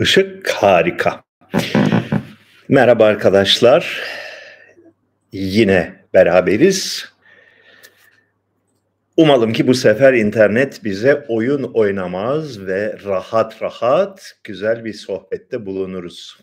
[0.00, 1.24] Işık harika.
[2.68, 4.02] Merhaba arkadaşlar.
[5.32, 7.12] Yine beraberiz.
[9.16, 16.38] Umalım ki bu sefer internet bize oyun oynamaz ve rahat rahat güzel bir sohbette bulunuruz.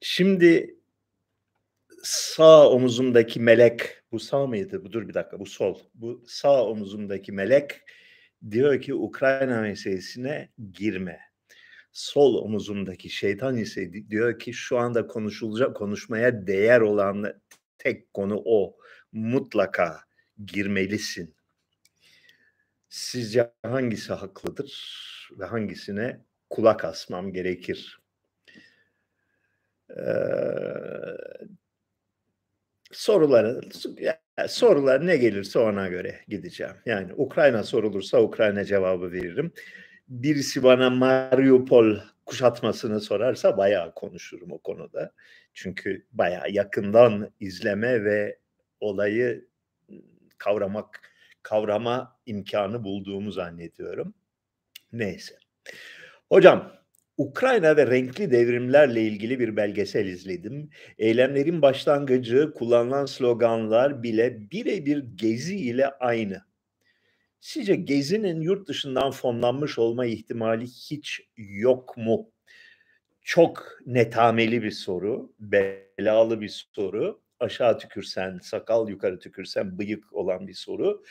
[0.00, 0.76] Şimdi
[2.02, 4.84] sağ omuzumdaki melek, bu sağ mıydı?
[4.84, 5.78] Bu dur bir dakika, bu sol.
[5.94, 7.80] Bu sağ omuzumdaki melek
[8.50, 11.31] diyor ki Ukrayna meselesine girme.
[11.92, 17.40] Sol omuzumdaki şeytan ise diyor ki şu anda konuşulacak konuşmaya değer olan
[17.78, 18.76] tek konu o.
[19.12, 20.00] Mutlaka
[20.46, 21.34] girmelisin.
[22.88, 25.02] Sizce hangisi haklıdır
[25.38, 28.00] ve hangisine kulak asmam gerekir?
[29.90, 30.02] Ee,
[32.92, 33.60] soruları
[34.48, 36.74] sorular ne gelirse ona göre gideceğim.
[36.86, 39.52] Yani Ukrayna sorulursa Ukrayna cevabı veririm.
[40.08, 45.12] Birisi bana Mariupol kuşatmasını sorarsa bayağı konuşurum o konuda.
[45.54, 48.38] Çünkü bayağı yakından izleme ve
[48.80, 49.48] olayı
[50.38, 51.00] kavramak
[51.42, 54.14] kavrama imkanı bulduğumu zannediyorum.
[54.92, 55.34] Neyse.
[56.28, 56.72] Hocam
[57.16, 60.70] Ukrayna ve renkli devrimlerle ilgili bir belgesel izledim.
[60.98, 66.42] Eylemlerin başlangıcı, kullanılan sloganlar bile birebir Gezi ile aynı.
[67.42, 72.32] Sizce Gezi'nin yurt dışından fonlanmış olma ihtimali hiç yok mu?
[73.20, 77.22] Çok netameli bir soru, belalı bir soru.
[77.40, 81.02] Aşağı tükürsen, sakal yukarı tükürsen bıyık olan bir soru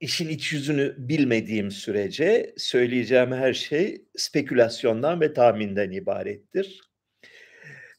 [0.00, 6.80] işin iç yüzünü bilmediğim sürece söyleyeceğim her şey spekülasyondan ve tahminden ibarettir.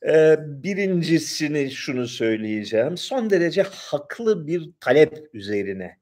[0.08, 2.98] Ee, birincisini şunu söyleyeceğim.
[2.98, 6.01] Son derece haklı bir talep üzerine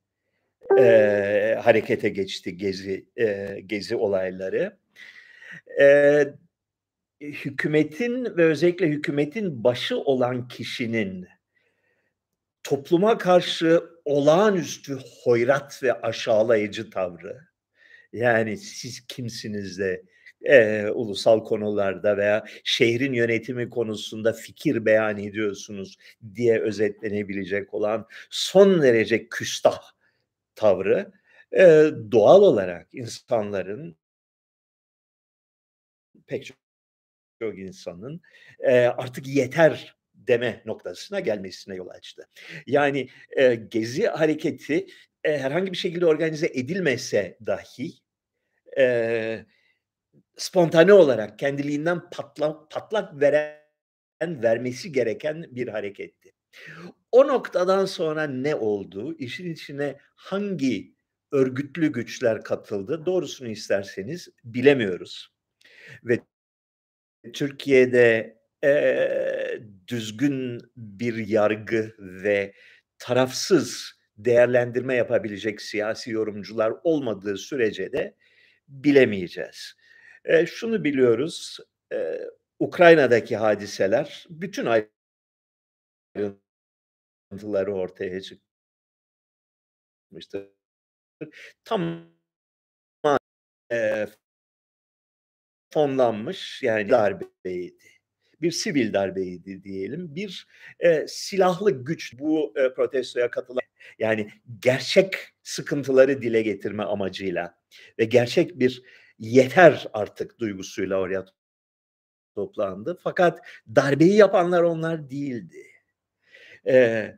[0.80, 4.77] e, harekete geçti gezi e, gezi olayları.
[5.80, 6.25] E,
[7.22, 11.28] hükümetin ve özellikle hükümetin başı olan kişinin
[12.63, 17.39] topluma karşı olağanüstü hoyrat ve aşağılayıcı tavrı.
[18.13, 20.03] Yani siz kimsiniz de
[20.41, 25.97] e, ulusal konularda veya şehrin yönetimi konusunda fikir beyan ediyorsunuz
[26.35, 29.81] diye özetlenebilecek olan son derece küstah
[30.59, 31.12] tavrı
[31.58, 33.97] e, doğal olarak insanların
[36.28, 36.53] pek
[37.42, 38.22] çok insanın
[38.59, 42.30] e, artık yeter deme noktasına gelmesine yol açtı.
[42.68, 44.88] Yani e, Gezi hareketi
[45.24, 47.94] e, herhangi bir şekilde organize edilmese dahi
[48.78, 49.46] e,
[50.38, 53.59] spontane olarak kendiliğinden patlak, patlak veren
[54.22, 56.38] vermesi gereken bir hareketti.
[57.12, 59.16] O noktadan sonra ne oldu?
[59.20, 60.94] İşin içine hangi
[61.32, 63.06] örgütlü güçler katıldı?
[63.06, 65.34] Doğrusunu isterseniz bilemiyoruz.
[66.04, 66.20] Ve
[67.34, 72.54] Türkiye'de e, düzgün bir yargı ve
[73.00, 78.16] tarafsız değerlendirme yapabilecek siyasi yorumcular olmadığı sürece de
[78.68, 79.74] bilemeyeceğiz.
[80.26, 81.58] E, şunu biliyoruz,
[81.94, 82.20] e,
[82.60, 84.66] Ukrayna'daki hadiseler bütün
[87.31, 88.22] ayrıntıları ortaya
[90.12, 90.50] çıkmıştır.
[91.63, 92.09] Tam
[93.72, 94.07] e,
[95.74, 98.00] fonlanmış yani darbeydi
[98.41, 100.16] bir sivil darbeydi diyelim.
[100.16, 100.47] Bir
[100.80, 103.62] e, silahlı güç bu e, protestoya katılan
[104.00, 107.59] yani gerçek sıkıntıları dile getirme amacıyla
[108.00, 108.84] ve gerçek bir
[109.19, 111.25] yeter artık duygusuyla oraya
[112.36, 112.97] toplandı.
[113.03, 113.40] Fakat
[113.75, 115.69] darbeyi yapanlar onlar değildi.
[116.68, 117.16] Ee,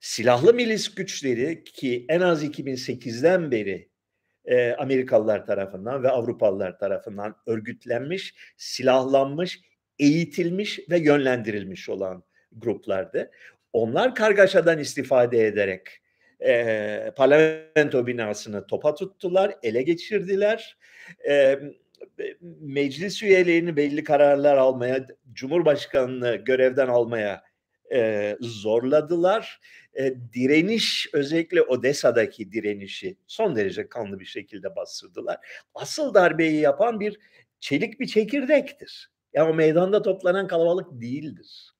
[0.00, 3.88] silahlı milis güçleri ki en az 2008'den beri
[4.44, 9.60] e, Amerikalılar tarafından ve Avrupalılar tarafından örgütlenmiş, silahlanmış,
[9.98, 13.30] eğitilmiş ve yönlendirilmiş olan gruplardı.
[13.72, 15.88] Onlar kargaşadan istifade ederek
[16.44, 20.78] e, parlamento binasını topa tuttular, ele geçirdiler.
[21.28, 21.58] E,
[22.60, 27.42] meclis üyelerini belli kararlar almaya, Cumhurbaşkanını görevden almaya
[27.92, 29.60] e, zorladılar.
[29.98, 35.38] E, direniş özellikle Odessa'daki direnişi son derece kanlı bir şekilde bastırdılar.
[35.74, 37.18] Asıl darbeyi yapan bir
[37.60, 39.10] çelik bir çekirdektir.
[39.32, 41.72] Ya o meydanda toplanan kalabalık değildir.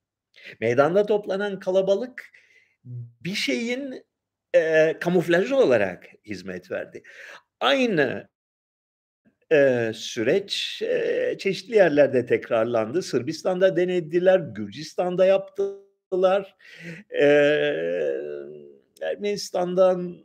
[0.59, 2.31] Meydanda toplanan kalabalık
[3.23, 4.03] bir şeyin
[4.55, 7.03] e, kamuflajı olarak hizmet verdi.
[7.59, 8.29] Aynı
[9.51, 13.01] e, süreç e, çeşitli yerlerde tekrarlandı.
[13.01, 15.86] Sırbistan'da denediler, Gürcistan'da yaptılar.
[17.11, 17.25] E,
[19.01, 20.17] Ermenistan'dan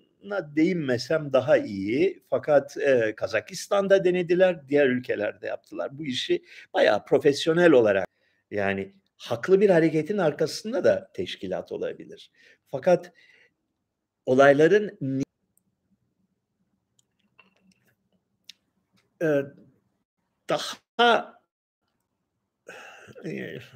[0.57, 2.23] değinmesem daha iyi.
[2.31, 5.99] Fakat e, Kazakistan'da denediler, diğer ülkelerde yaptılar.
[5.99, 6.45] Bu işi
[6.75, 8.07] bayağı profesyonel olarak
[8.51, 12.31] yani haklı bir hareketin arkasında da teşkilat olabilir.
[12.71, 13.13] Fakat
[14.27, 14.99] olayların
[19.23, 19.43] e,
[20.49, 21.42] daha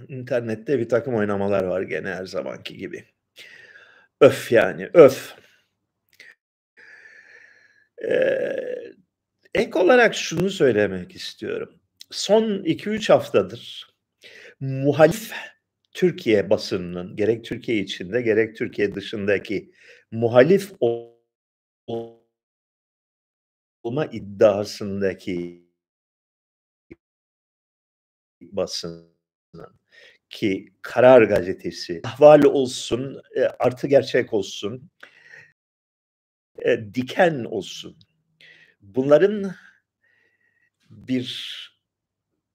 [0.09, 3.05] internette bir takım oynamalar var gene her zamanki gibi.
[4.21, 5.35] Öf yani öf.
[8.05, 8.95] Ee,
[9.55, 11.81] ek olarak şunu söylemek istiyorum.
[12.11, 13.87] Son 2-3 haftadır
[14.61, 15.33] muhalif
[15.93, 19.73] Türkiye basınının gerek Türkiye içinde gerek Türkiye dışındaki
[20.11, 22.17] muhalif olma
[24.13, 25.67] iddiasındaki
[28.41, 29.16] basının
[30.31, 34.91] ki Karar Gazetesi, Ahval olsun, e, Artı Gerçek olsun,
[36.65, 37.99] e, Diken olsun.
[38.83, 39.55] Bunların
[40.91, 41.57] bir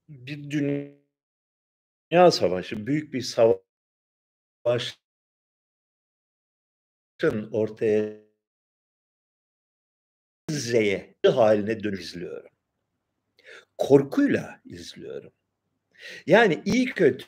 [0.09, 3.61] bir dünya savaşı, büyük bir savaşın
[7.51, 8.13] ortaya
[10.51, 11.99] zeye haline dön.
[13.77, 15.33] Korkuyla izliyorum.
[16.27, 17.25] Yani iyi kötü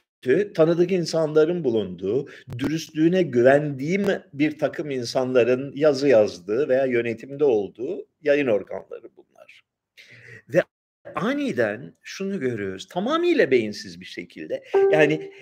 [0.54, 9.10] tanıdık insanların bulunduğu, dürüstlüğüne güvendiğim bir takım insanların yazı yazdığı veya yönetimde olduğu yayın organları
[9.18, 9.62] bunlar.
[10.50, 10.64] Ve
[11.16, 14.64] aniden şunu görüyoruz, tamamıyla beyinsiz bir şekilde.
[14.92, 15.34] Yani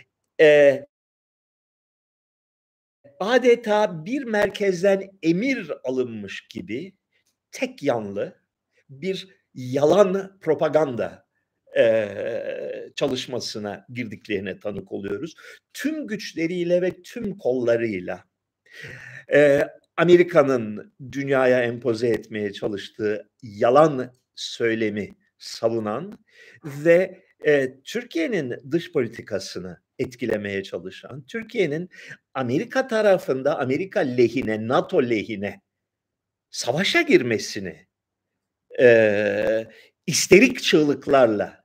[0.42, 0.86] e,
[3.20, 6.94] adeta bir merkezden emir alınmış gibi
[7.52, 8.42] tek yanlı
[8.90, 11.26] bir yalan propaganda
[11.78, 15.34] e, çalışmasına girdiklerine tanık oluyoruz.
[15.74, 18.24] Tüm güçleriyle ve tüm kollarıyla
[19.34, 19.62] e,
[19.98, 26.20] Amerika'nın dünyaya empoze etmeye çalıştığı yalan söylemi savunan
[26.66, 31.90] ve e, Türkiye'nin dış politikasını etkilemeye çalışan, Türkiye'nin
[32.34, 35.62] Amerika tarafında Amerika lehine, NATO lehine
[36.50, 37.88] savaşa girmesini
[38.80, 39.68] e,
[40.08, 41.61] isterik çığlıklarla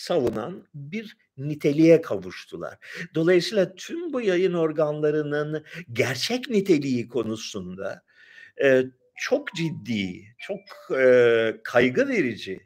[0.00, 2.78] savunan bir niteliğe kavuştular.
[3.14, 8.02] Dolayısıyla tüm bu yayın organlarının gerçek niteliği konusunda
[8.62, 8.84] e,
[9.16, 10.60] çok ciddi, çok
[10.98, 12.60] e, kaygı verici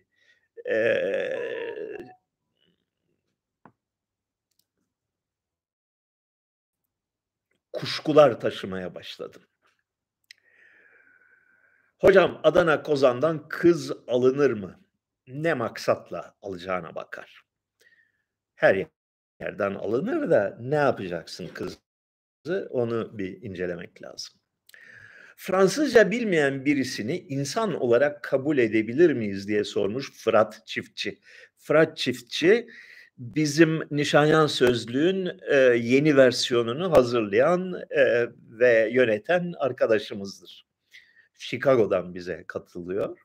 [0.70, 0.96] e,
[7.72, 9.42] kuşkular taşımaya başladım.
[11.98, 14.83] Hocam Adana Kozan'dan kız alınır mı?
[15.26, 17.43] Ne maksatla alacağına bakar.
[18.55, 18.87] Her
[19.41, 24.41] yerden alınır da ne yapacaksın kızı onu bir incelemek lazım.
[25.37, 31.19] Fransızca bilmeyen birisini insan olarak kabul edebilir miyiz diye sormuş Fırat Çiftçi.
[31.56, 32.69] Fırat Çiftçi
[33.19, 40.67] bizim Nişanyan Sözlüğün e, yeni versiyonunu hazırlayan e, ve yöneten arkadaşımızdır.
[41.35, 43.24] Chicago'dan bize katılıyor.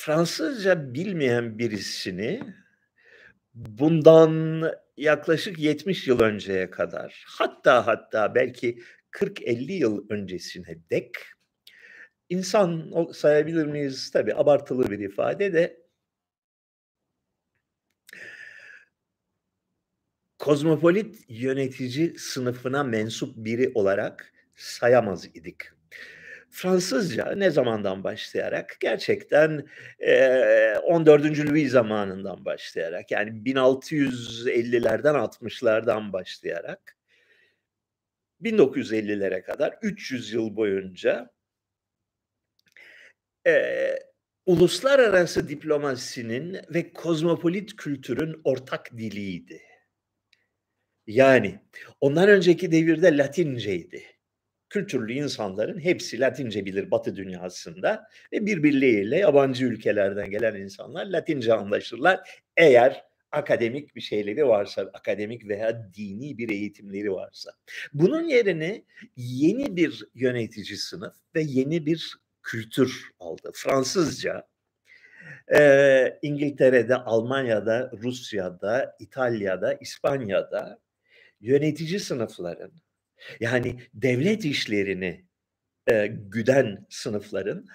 [0.00, 2.54] Fransızca bilmeyen birisini
[3.54, 4.64] bundan
[4.96, 11.14] yaklaşık 70 yıl önceye kadar hatta hatta belki 40-50 yıl öncesine dek
[12.28, 14.10] insan sayabilir miyiz?
[14.10, 15.82] Tabi abartılı bir ifade de
[20.38, 25.77] kozmopolit yönetici sınıfına mensup biri olarak sayamaz idik.
[26.50, 31.24] Fransızca ne zamandan başlayarak gerçekten e, 14.
[31.24, 36.96] Louis zamanından başlayarak yani 1650'lerden 60'lardan başlayarak
[38.42, 41.30] 1950'lere kadar 300 yıl boyunca
[43.46, 43.94] e,
[44.46, 49.62] uluslararası diplomasinin ve kozmopolit kültürün ortak diliydi.
[51.06, 51.60] Yani
[52.00, 54.17] ondan önceki devirde Latinceydi
[54.70, 62.42] kültürlü insanların hepsi Latince bilir Batı dünyasında ve birbirleriyle yabancı ülkelerden gelen insanlar Latince anlaşırlar
[62.56, 67.50] eğer akademik bir şeyleri varsa, akademik veya dini bir eğitimleri varsa.
[67.92, 68.84] Bunun yerine
[69.16, 73.50] yeni bir yönetici sınıf ve yeni bir kültür aldı.
[73.54, 74.48] Fransızca,
[75.58, 80.78] e, İngiltere'de, Almanya'da, Rusya'da, İtalya'da, İspanya'da
[81.40, 82.72] yönetici sınıfların
[83.40, 85.24] yani devlet işlerini
[85.90, 87.66] e, güden sınıfların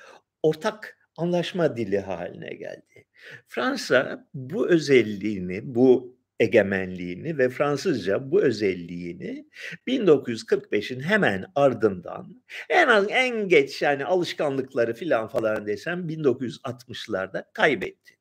[0.43, 3.05] ortak anlaşma dili haline geldi.
[3.47, 9.49] Fransa bu özelliğini, bu egemenliğini ve Fransızca bu özelliğini
[9.87, 18.17] 1945'in hemen ardından en az en geç yani alışkanlıkları filan falan desem 1960'larda kaybetti.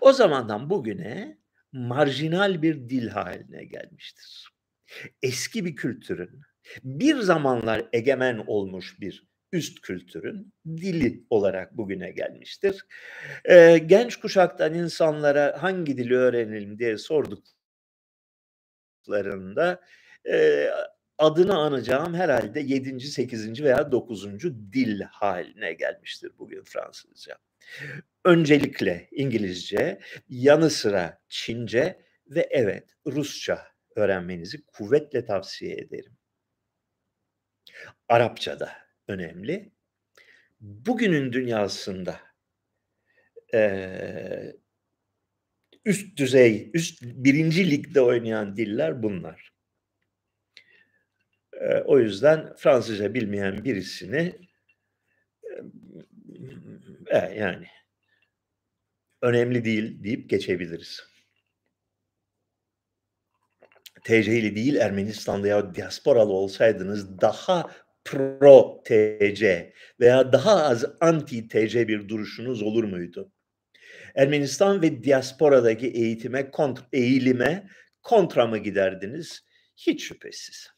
[0.00, 1.38] O zamandan bugüne
[1.72, 4.48] marjinal bir dil haline gelmiştir.
[5.22, 6.40] Eski bir kültürün,
[6.84, 12.86] bir zamanlar egemen olmuş bir üst kültürün dili olarak bugüne gelmiştir.
[13.44, 19.80] Ee, genç kuşaktan insanlara hangi dili öğrenelim diye sorduklarında
[20.30, 20.68] e,
[21.18, 23.00] adını anacağım herhalde 7.
[23.00, 23.62] 8.
[23.62, 24.42] veya 9.
[24.72, 27.38] dil haline gelmiştir bugün Fransızca.
[28.24, 33.66] Öncelikle İngilizce, yanı sıra Çince ve evet Rusça
[33.96, 36.12] öğrenmenizi kuvvetle tavsiye ederim.
[38.08, 38.72] Arapça da
[39.08, 39.72] önemli.
[40.60, 42.20] Bugünün dünyasında
[43.54, 44.56] e,
[45.84, 49.52] üst düzey, üst birinci ligde oynayan diller bunlar.
[51.52, 54.38] E, o yüzden Fransızca bilmeyen birisini
[57.06, 57.66] e, yani
[59.22, 61.13] önemli değil deyip geçebiliriz.
[64.04, 67.70] TC'li değil Ermenistanlı ya diasporalı olsaydınız daha
[68.04, 73.32] pro TC veya daha az anti TC bir duruşunuz olur muydu?
[74.14, 77.68] Ermenistan ve diasporadaki eğitime, kont eğilime
[78.02, 79.44] kontra mı giderdiniz?
[79.76, 80.70] Hiç şüphesiz.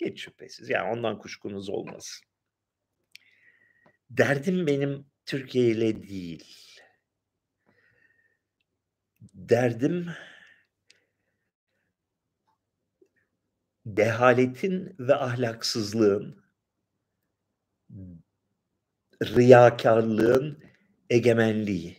[0.00, 0.70] Hiç şüphesiz.
[0.70, 2.26] Yani ondan kuşkunuz olmasın.
[4.10, 6.44] Derdim benim Türkiye ile değil.
[9.34, 10.06] Derdim
[13.96, 16.36] dehaletin ve ahlaksızlığın
[19.22, 20.58] riyakarlığın
[21.10, 21.96] egemenliği.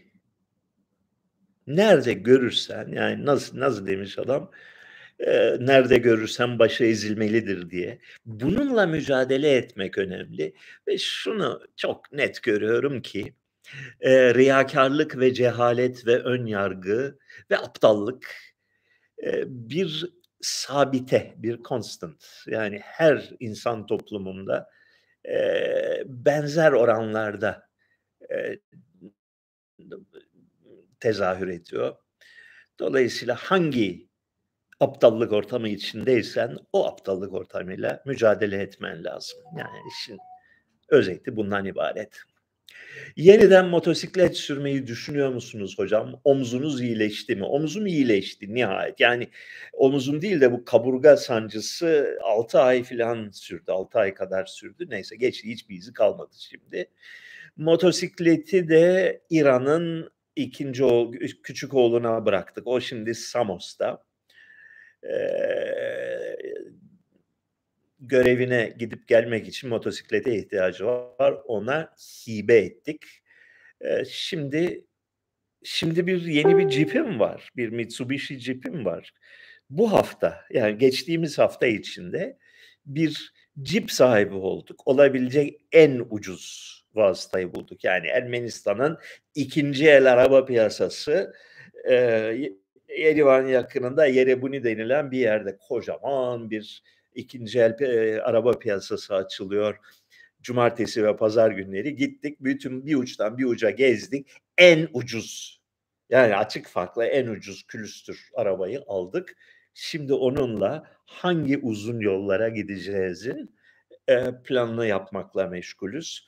[1.68, 4.52] Nerede görürsen yani nasıl nasıl demiş adam
[5.20, 8.00] e, nerede görürsen başı ezilmelidir diye.
[8.26, 10.54] Bununla mücadele etmek önemli
[10.88, 13.34] ve şunu çok net görüyorum ki
[14.02, 17.18] e, riyakarlık ve cehalet ve ön yargı
[17.52, 18.36] ve aptallık
[19.24, 22.26] e, bir sabite, bir constant.
[22.48, 24.70] Yani her insan toplumunda
[25.30, 25.40] e,
[26.06, 27.70] benzer oranlarda
[28.32, 28.60] e,
[31.00, 31.96] tezahür ediyor.
[32.80, 34.10] Dolayısıyla hangi
[34.80, 39.40] aptallık ortamı içindeysen o aptallık ortamıyla mücadele etmen lazım.
[39.58, 40.18] Yani işin
[40.90, 42.20] özeti bundan ibaret.
[43.16, 46.22] Yeniden motosiklet sürmeyi düşünüyor musunuz hocam?
[46.24, 47.44] Omzunuz iyileşti mi?
[47.44, 49.00] Omzum iyileşti nihayet.
[49.00, 49.28] Yani
[49.74, 53.72] omuzum değil de bu kaburga sancısı 6 ay falan sürdü.
[53.72, 54.86] 6 ay kadar sürdü.
[54.90, 56.90] Neyse geçti hiçbir izi kalmadı şimdi.
[57.58, 62.68] Motosikleti de İran'ın ikinci oğul, küçük oğluna bıraktık.
[62.68, 64.04] O şimdi Samos'ta.
[65.04, 66.09] Ee,
[68.00, 71.38] görevine gidip gelmek için motosiklete ihtiyacı var.
[71.46, 71.94] Ona
[72.28, 73.04] hibe ettik.
[73.82, 74.86] Ee, şimdi
[75.64, 77.50] şimdi bir yeni bir Jeep'im var.
[77.56, 79.14] Bir Mitsubishi Jeep'im var.
[79.70, 82.38] Bu hafta yani geçtiğimiz hafta içinde
[82.86, 84.88] bir Jeep sahibi olduk.
[84.88, 87.84] Olabilecek en ucuz vasıtayı bulduk.
[87.84, 88.98] Yani Ermenistan'ın
[89.36, 91.34] ikinci el araba piyasası
[91.90, 91.96] e,
[92.90, 96.84] Erivan yakınında Yerebuni denilen bir yerde kocaman bir
[97.20, 99.78] ikinci el e, araba piyasası açılıyor.
[100.42, 102.38] Cumartesi ve pazar günleri gittik.
[102.40, 104.28] Bütün bir uçtan bir uca gezdik.
[104.58, 105.62] En ucuz
[106.10, 109.36] yani açık farklı en ucuz külüstür arabayı aldık.
[109.74, 113.56] Şimdi onunla hangi uzun yollara gideceğizin
[114.08, 116.28] e, planını yapmakla meşgulüz.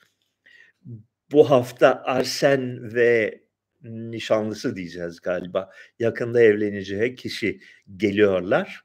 [1.32, 3.42] Bu hafta Arsen ve
[3.82, 5.70] nişanlısı diyeceğiz galiba.
[5.98, 7.60] Yakında evleneceği kişi
[7.96, 8.84] geliyorlar.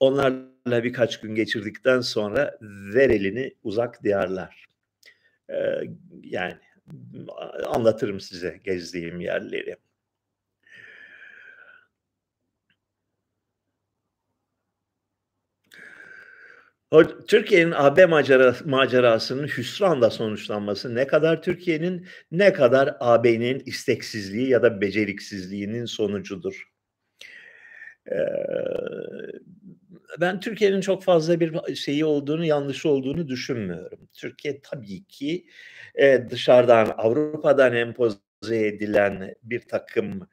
[0.00, 2.58] Onlarla birkaç gün geçirdikten sonra
[2.94, 4.66] ver elini uzak diyarlar.
[5.50, 5.54] Ee,
[6.22, 6.56] yani
[7.66, 9.76] anlatırım size gezdiğim yerleri.
[17.28, 18.06] Türkiye'nin AB
[18.64, 26.68] macerasının hüsranla sonuçlanması ne kadar Türkiye'nin ne kadar AB'nin isteksizliği ya da beceriksizliğinin sonucudur.
[28.12, 28.16] Ee,
[30.20, 34.08] ben Türkiye'nin çok fazla bir şeyi olduğunu, yanlış olduğunu düşünmüyorum.
[34.12, 35.46] Türkiye tabii ki
[35.94, 40.28] e, dışarıdan, Avrupa'dan empoze edilen bir takım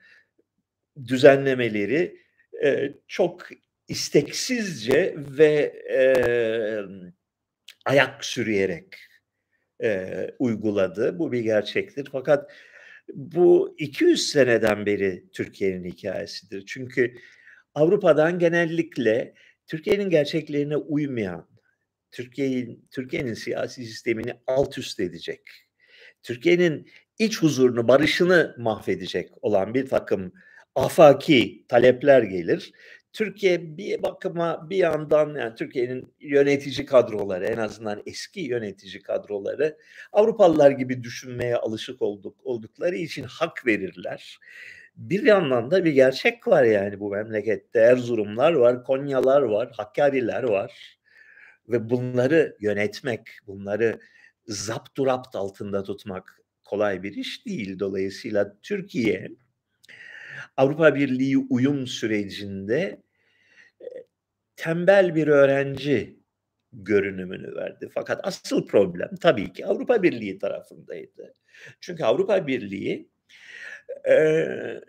[1.08, 2.18] düzenlemeleri
[2.64, 3.48] e, çok
[3.88, 5.54] isteksizce ve
[5.92, 6.02] e,
[7.86, 8.96] ayak sürüyerek
[9.84, 11.20] e, uyguladı.
[11.20, 12.10] Bu bir gerçektir.
[12.12, 12.52] Fakat
[13.14, 16.66] bu 200 seneden beri Türkiye'nin hikayesidir.
[16.66, 17.16] Çünkü
[17.76, 19.34] Avrupa'dan genellikle
[19.68, 21.48] Türkiye'nin gerçeklerine uymayan,
[22.12, 25.42] Türkiye'nin Türkiye'nin siyasi sistemini alt üst edecek,
[26.24, 26.88] Türkiye'nin
[27.20, 30.34] iç huzurunu, barışını mahvedecek olan bir takım
[30.76, 32.72] afaki talepler gelir.
[33.14, 39.78] Türkiye bir bakıma bir yandan yani Türkiye'nin yönetici kadroları en azından eski yönetici kadroları
[40.12, 44.40] Avrupalılar gibi düşünmeye alışık olduk oldukları için hak verirler.
[44.96, 51.00] Bir yandan da bir gerçek var yani bu memlekette Erzurumlar var, Konyalar var, Hakkariler var
[51.70, 54.00] ve bunları yönetmek, bunları
[54.48, 57.80] zapturapt altında tutmak kolay bir iş değil.
[57.80, 59.32] Dolayısıyla Türkiye
[60.58, 63.02] Avrupa Birliği uyum sürecinde
[64.56, 66.20] tembel bir öğrenci
[66.74, 67.90] görünümünü verdi.
[67.94, 71.34] Fakat asıl problem tabii ki Avrupa Birliği tarafındaydı.
[71.82, 73.13] Çünkü Avrupa Birliği
[74.10, 74.82] e,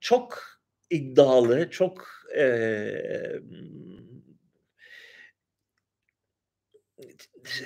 [0.00, 0.42] çok
[0.90, 2.52] iddialı, çok e,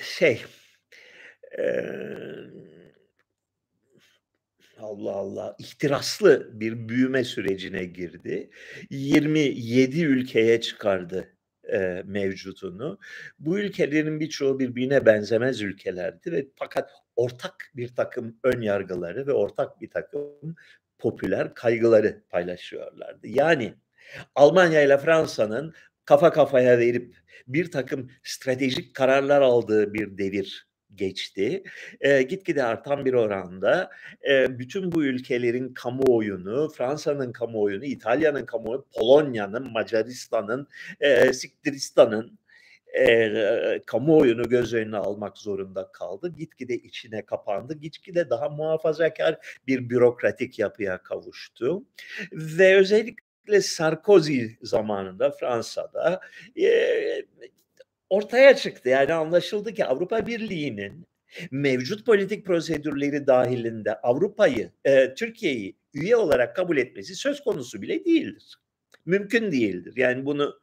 [0.02, 0.42] şey
[1.58, 1.64] e,
[4.78, 8.50] Allah Allah ihtiraslı bir büyüme sürecine girdi.
[8.90, 11.36] 27 ülkeye çıkardı
[11.72, 12.98] e, mevcudunu.
[13.38, 19.80] Bu ülkelerin birçoğu birbirine benzemez ülkelerdi ve fakat ortak bir takım ön yargıları ve ortak
[19.80, 20.56] bir takım
[20.98, 23.28] popüler kaygıları paylaşıyorlardı.
[23.28, 23.74] Yani
[24.34, 31.62] Almanya ile Fransa'nın kafa kafaya verip bir takım stratejik kararlar aldığı bir devir geçti.
[32.00, 33.90] E, gitgide artan bir oranda
[34.28, 40.68] e, bütün bu ülkelerin kamuoyunu, Fransa'nın kamuoyunu, İtalya'nın kamuoyunu, Polonya'nın, Macaristan'ın,
[41.00, 42.38] e, Siktiristan'ın
[42.98, 46.34] e, kamuoyunu göz önüne almak zorunda kaldı.
[46.38, 47.74] Gitgide içine kapandı.
[47.74, 51.84] Gitgide daha muhafazakar bir bürokratik yapıya kavuştu.
[52.32, 56.20] Ve özellikle Sarkozy zamanında Fransa'da
[56.60, 56.68] e,
[58.10, 58.88] ortaya çıktı.
[58.88, 61.06] Yani anlaşıldı ki Avrupa Birliği'nin
[61.50, 68.56] mevcut politik prosedürleri dahilinde Avrupa'yı, e, Türkiye'yi üye olarak kabul etmesi söz konusu bile değildir.
[69.06, 69.92] Mümkün değildir.
[69.96, 70.60] Yani bunu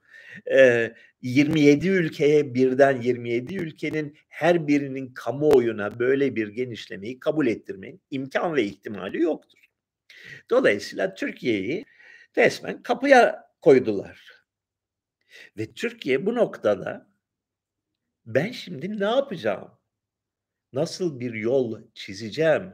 [0.52, 8.56] e, 27 ülkeye birden 27 ülkenin her birinin kamuoyuna böyle bir genişlemeyi kabul ettirmenin imkan
[8.56, 9.60] ve ihtimali yoktur.
[10.50, 11.86] Dolayısıyla Türkiye'yi
[12.38, 14.44] resmen kapıya koydular.
[15.58, 17.08] Ve Türkiye bu noktada
[18.26, 19.72] ben şimdi ne yapacağım?
[20.74, 22.74] Nasıl bir yol çizeceğim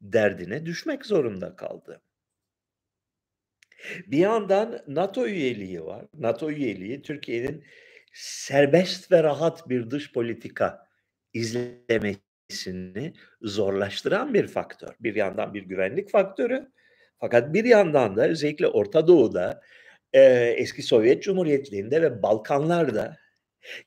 [0.00, 2.02] derdine düşmek zorunda kaldı.
[4.06, 6.04] Bir yandan NATO üyeliği var.
[6.14, 7.64] NATO üyeliği Türkiye'nin
[8.12, 10.86] serbest ve rahat bir dış politika
[11.32, 13.12] izlemesini
[13.42, 14.94] zorlaştıran bir faktör.
[15.00, 16.70] Bir yandan bir güvenlik faktörü
[17.18, 19.60] fakat bir yandan da özellikle Orta Doğu'da,
[20.12, 23.16] eski Sovyet Cumhuriyetlerinde ve Balkanlar'da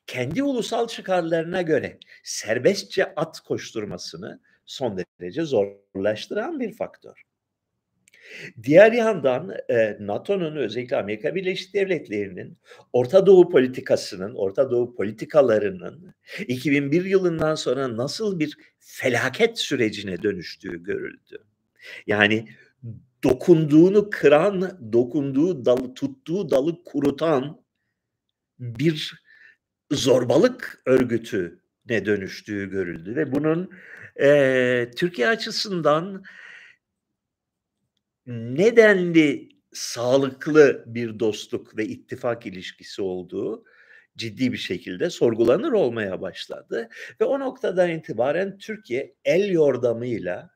[0.06, 7.22] kendi ulusal çıkarlarına göre serbestçe at koşturmasını son derece zorlaştıran bir faktör.
[8.62, 12.58] Diğer yandan e, NATO'nun özellikle Amerika Birleşik Devletleri'nin
[12.92, 16.14] Orta Doğu politikasının, Orta Doğu politikalarının
[16.48, 21.44] 2001 yılından sonra nasıl bir felaket sürecine dönüştüğü görüldü.
[22.06, 22.48] Yani
[23.24, 27.64] dokunduğunu kıran, dokunduğu dalı, tuttuğu dalı kurutan
[28.58, 29.24] bir
[29.90, 33.70] zorbalık örgütü ne dönüştüğü görüldü ve bunun
[34.20, 36.24] e, Türkiye açısından
[38.26, 43.64] nedenli sağlıklı bir dostluk ve ittifak ilişkisi olduğu
[44.16, 46.88] ciddi bir şekilde sorgulanır olmaya başladı
[47.20, 50.50] ve o noktadan itibaren Türkiye el yordamıyla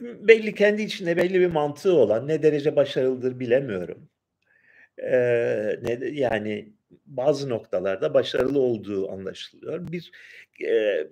[0.00, 4.08] belli kendi içinde belli bir mantığı olan ne derece başarılıdır bilemiyorum
[4.98, 6.72] Eee, ne yani
[7.06, 9.92] bazı noktalarda başarılı olduğu anlaşılıyor.
[9.92, 10.12] Bir,
[10.60, 11.10] eee,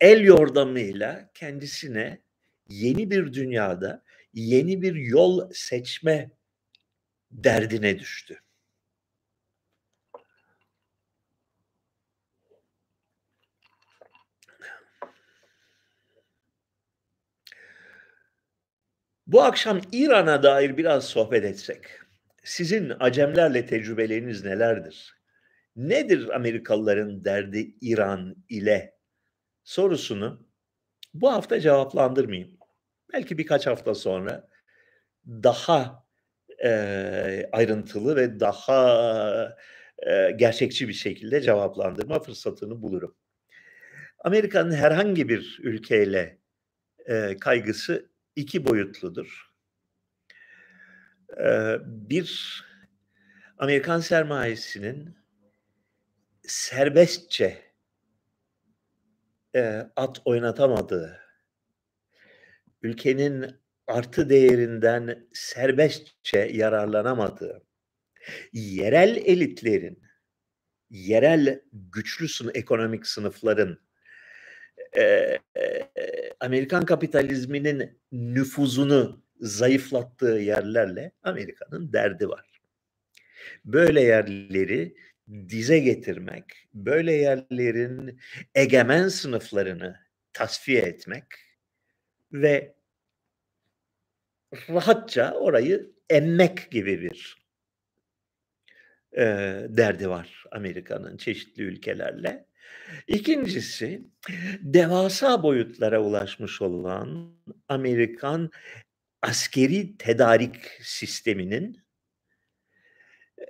[0.00, 2.20] el yordamıyla kendisine
[2.68, 4.02] yeni bir dünyada
[4.34, 6.30] yeni bir yol seçme
[7.30, 8.42] derdine düştü.
[19.26, 21.86] Bu akşam İran'a dair biraz sohbet etsek.
[22.44, 25.16] Sizin Acemlerle tecrübeleriniz nelerdir?
[25.76, 28.95] Nedir Amerikalıların derdi İran ile
[29.66, 30.48] sorusunu
[31.14, 32.58] bu hafta cevaplandırmayayım.
[33.12, 34.48] Belki birkaç hafta sonra
[35.28, 36.06] daha
[36.64, 39.56] e, ayrıntılı ve daha
[40.06, 43.16] e, gerçekçi bir şekilde cevaplandırma fırsatını bulurum.
[44.24, 46.38] Amerika'nın herhangi bir ülkeyle
[47.06, 49.46] e, kaygısı iki boyutludur.
[51.38, 52.64] Eee, bir
[53.58, 55.16] Amerikan sermayesinin
[56.42, 57.65] serbestçe
[59.56, 61.20] eee, at oynatamadığı,
[62.82, 63.46] ülkenin
[63.86, 67.62] artı değerinden serbestçe yararlanamadığı,
[68.52, 70.02] yerel elitlerin,
[70.90, 73.78] yerel güçlü sını ekonomik sınıfların,
[74.96, 75.40] eee,
[76.40, 82.60] Amerikan kapitalizminin nüfuzunu zayıflattığı yerlerle Amerika'nın derdi var.
[83.64, 84.96] Böyle yerleri
[85.28, 88.20] dize getirmek, böyle yerlerin
[88.54, 89.96] egemen sınıflarını
[90.32, 91.24] tasfiye etmek
[92.32, 92.74] ve
[94.70, 97.36] rahatça orayı emmek gibi bir
[99.16, 102.46] eee, derdi var Amerika'nın çeşitli ülkelerle.
[103.08, 104.02] 2'ncisi
[104.60, 107.34] devasa boyutlara ulaşmış olan
[107.68, 108.50] Amerikan
[109.22, 111.78] askeri tedarik sisteminin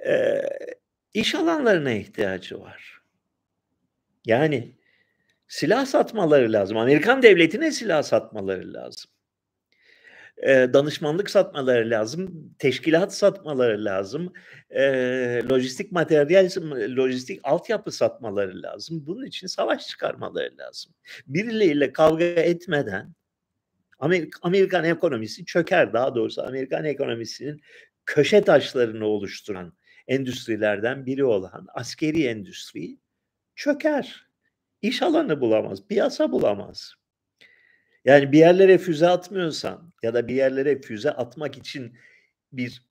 [0.07, 0.59] eee,
[1.17, 3.01] iş alanlarına ihtiyacı var.
[4.25, 4.75] Yani
[5.49, 6.77] silah satmaları lazım.
[6.77, 9.11] Amerikan devletine silah satmaları lazım.
[10.43, 14.33] Eee, danışmanlık satmaları lazım, teşkilat satmaları lazım,
[14.71, 16.49] eee, lojistik materyal,
[16.97, 19.07] lojistik altyapı satmaları lazım.
[19.07, 20.93] Bunun için savaş çıkarmaları lazım.
[21.27, 23.13] Birileriyle kavga etmeden
[23.99, 25.93] Amerik Amerikan ekonomisi çöker.
[25.93, 27.61] Daha doğrusu Amerikan ekonomisinin
[28.07, 29.73] köşe taşlarını oluşturan
[30.09, 32.99] endüstrilerden biri olan askeri endüstri
[33.55, 34.27] çöker.
[34.83, 36.95] İş alanı bulamaz, piyasa bulamaz.
[38.05, 41.99] Yani bir yerlere füze atmıyorsan ya da bir yerlere füze atmak için
[42.53, 42.83] bir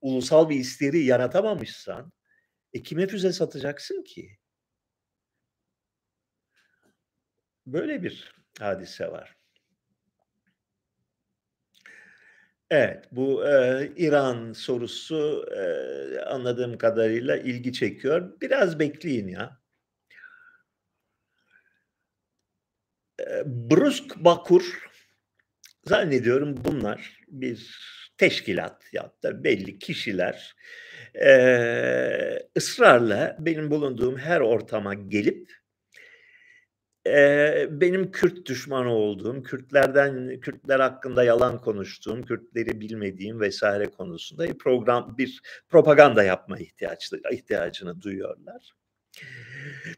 [0.00, 2.12] ulusal bir istiri yaratamamışsan,
[2.72, 4.38] e, kime füze satacaksın ki?
[7.66, 9.36] Böyle bir hadise var.
[12.70, 18.40] Evet, bu, eee, İran sorusu, eee, anladığım kadarıyla ilgi çekiyor.
[18.40, 19.60] Biraz bekleyin ya.
[23.46, 24.88] Brusk Bakur
[25.86, 27.78] zannediyorum bunlar bir
[28.18, 30.56] teşkilat ya da belli kişiler,
[31.14, 35.52] eee, ısrarla benim bulunduğum her ortama gelip
[37.06, 43.62] eee, benim Kürt düşmanı olduğum, Kürtlerden Kürtler hakkında yalan konuştuğum, Kürtleri bilmediğim vs.
[43.98, 48.72] konusunda bir program bir propaganda yapma ihtiyaçlı ihtiyacını duyuyorlar.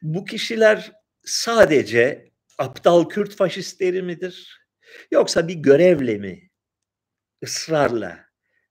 [0.03, 0.92] Bu kişiler
[1.25, 4.61] sadece aptal Kürt faşistleri midir?
[5.11, 6.51] Yoksa bir görevle mi
[7.45, 8.19] ısrarla,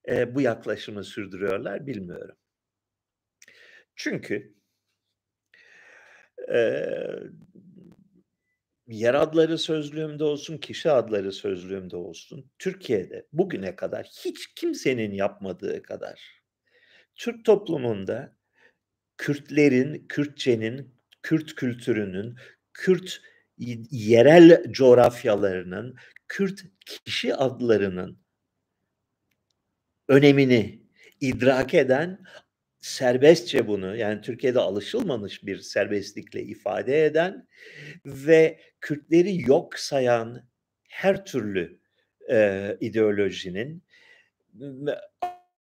[0.08, 2.36] eee, bu yaklaşımı sürdürüyorlar bilmiyorum.
[3.96, 4.56] Çünkü
[6.50, 7.20] eee,
[8.88, 16.42] yer adları sözlüğümde olsun, kişi adları sözlüğümde olsun, Türkiye'de bugüne kadar hiç kimsenin yapmadığı kadar
[17.16, 18.38] Türk toplumunda
[19.18, 22.36] Kürtlerin, Kürtçenin, Kürt kültürünün,
[22.74, 23.22] Kürt
[23.92, 25.96] yerel coğrafyalarının,
[26.28, 28.20] Kürt kişi adlarının
[30.08, 30.84] önemini
[31.22, 32.26] idrak eden,
[32.86, 37.48] serbestçe bunu, yani Türkiye'de alışılmamış bir serbestlikle ifade eden
[38.06, 40.50] ve Kürtleri yok sayan
[40.90, 41.80] her türlü,
[42.30, 43.84] eee, ideolojinin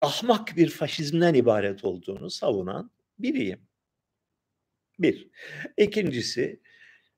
[0.00, 3.60] ahmak bir faşizmden ibaret olduğunu savunan biriyim.
[4.98, 5.30] 1.
[5.78, 6.60] 2'ncisi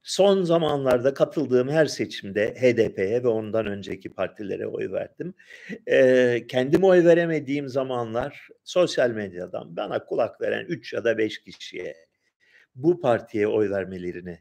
[0.02, 5.34] son zamanlarda katıldığım her seçimde HDP'ye ve ondan önceki partilere oy verdim.
[5.86, 11.96] Eee, kendim oy veremediğim zamanlar sosyal medyadan bana kulak veren 3 ya da 5 kişiye
[12.74, 14.38] bu partiye oy vermelerini,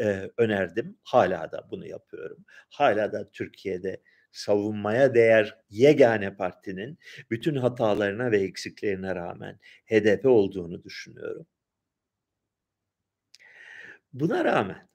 [0.00, 0.98] eee, önerdim.
[1.04, 2.44] Hâlâ da bunu yapıyorum.
[2.70, 6.98] Hâlâ da Türkiye'de savunmaya değer yegane partinin
[7.30, 11.46] bütün hatalarına ve eksiklerine rağmen HDP olduğunu düşünüyorum.
[14.12, 14.88] Buna rağmen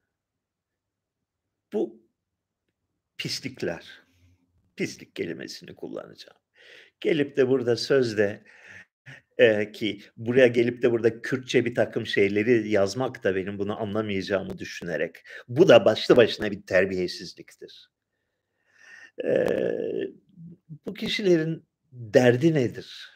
[1.74, 2.02] bu
[3.18, 3.86] pislikler,
[4.78, 6.38] pislik kelimesini kullanacağım.
[7.02, 8.44] Gelip de burada sözde,
[9.40, 15.16] eee, ki buraya gelip de burada Kürtçe birtakım şeyleri yazmak da benim bunu anlamayacağımı düşünerek,
[15.48, 17.90] bu da başlı başına bir terbiyesizliktir.
[19.24, 20.12] Eee,
[20.86, 23.10] bu kişilerin derdi nedir?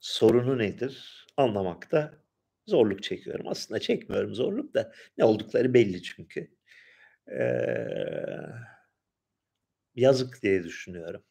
[0.00, 1.26] Sorunu nedir?
[1.36, 2.22] Anlamakta
[2.66, 3.48] zorluk çekiyorum.
[3.48, 6.50] Aslında çekmiyorum zorluk da ne oldukları belli çünkü.
[9.94, 11.22] Yazık diye düşünüyorum.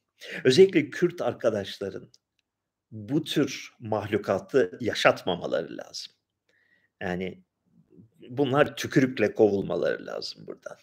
[0.44, 2.12] Özellikle Kürt arkadaşların
[2.92, 6.14] bu tür mahlukatı yaşatmamaları lazım.
[7.02, 7.44] Yani
[8.30, 10.78] bunlar tükürükle kovulmaları lazım buradan.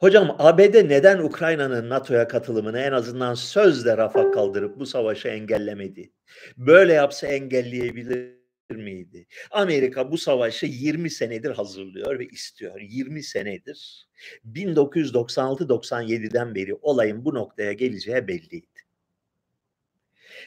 [0.00, 6.12] Hocam ABD neden Ukrayna'nın NATO'ya katılımını en azından sözle rafa kaldırıp bu savaşı engellemedi?
[6.56, 8.39] Böyle yapsa engelleyebilir
[8.76, 9.26] miydi?
[9.50, 12.80] Amerika bu savaşı 20 senedir hazırlıyor ve istiyor.
[12.80, 14.08] 20 senedir.
[14.46, 18.66] 1996-97'den beri olayın bu noktaya geleceği belliydi.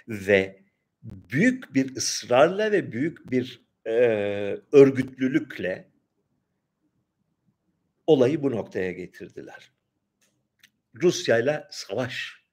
[0.07, 0.63] Ve
[1.03, 3.91] büyük bir ısrarla ve büyük bir e,
[4.71, 5.91] örgütlülükle
[8.07, 9.71] olayı bu noktaya getirdiler.
[11.01, 12.43] Rusya ile savaş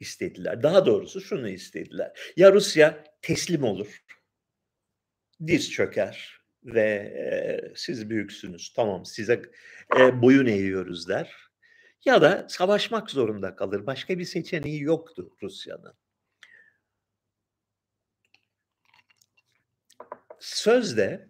[0.00, 0.62] istediler.
[0.62, 2.32] Daha doğrusu şunu istediler.
[2.36, 4.04] Ya Rusya teslim olur,
[5.46, 9.42] diz çöker ve e, siz büyüksünüz, tamam size
[9.98, 11.36] e, boyun eğiyoruz der.
[12.04, 13.86] Ya da savaşmak zorunda kalır.
[13.86, 15.94] Başka bir seçeneği yoktu Rusya'nın.
[20.38, 21.28] Sözde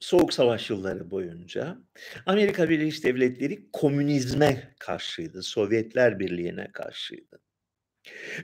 [0.00, 1.78] Soğuk Savaş yılları boyunca
[2.26, 7.40] Amerika Birleşik Devletleri komünizme karşıydı, Sovyetler Birliği'ne karşıydı.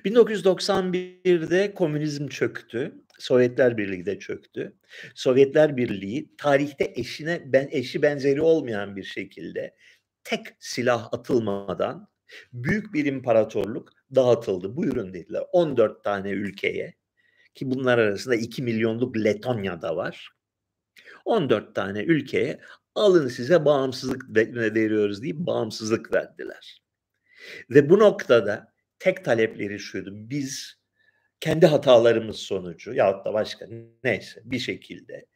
[0.04, 4.76] 1991'de komünizm çöktü, Sovyetler Birliği de çöktü.
[5.14, 9.76] Sovyetler Birliği tarihte eşine ben eşi benzeri olmayan bir şekilde
[10.24, 12.09] tek silah atılmadan
[12.52, 14.76] büyük bir imparatorluk dağıtıldı.
[14.76, 16.94] Buyurun dediler 14 tane ülkeye
[17.55, 20.31] ki bunlar arasında 2 milyonluk Letonya da var.
[21.24, 22.61] 14 tane ülkeye
[22.94, 24.24] alın size bağımsızlık
[24.55, 26.83] veriyoruz deyip bağımsızlık verdiler.
[27.70, 30.11] Ve bu noktada tek talepleri şuydu.
[30.12, 30.76] Biz
[31.40, 33.66] kendi hatalarımız sonucu ya da başka
[34.05, 35.27] neyse bir şekilde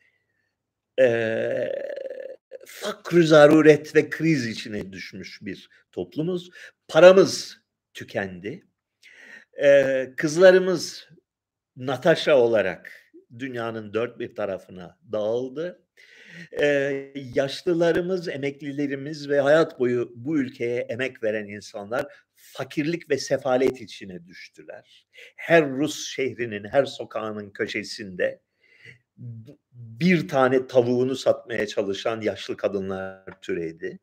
[1.01, 1.73] e,
[2.67, 6.51] fakr zaruret ve kriz içine düşmüş bir toplumuz.
[6.89, 7.61] Paramız
[7.95, 8.67] tükendi.
[9.63, 11.09] E, kızlarımız
[11.77, 12.93] Natasha olarak
[13.39, 15.87] dünyanın dört bir tarafına dağıldı.
[16.61, 22.07] Ee, yaşlılarımız, emeklilerimiz ve hayat boyu bu ülkeye emek veren insanlar
[22.40, 25.07] fakirlik ve sefalet içine düştüler.
[25.37, 28.40] Her Rus şehrinin, her sokağının köşesinde
[29.72, 33.98] bir tane tavuğunu satmaya çalışan yaşlı kadınlar türedi.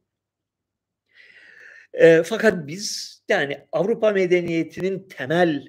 [1.93, 5.67] E, fakat biz yani Avrupa medeniyetinin temel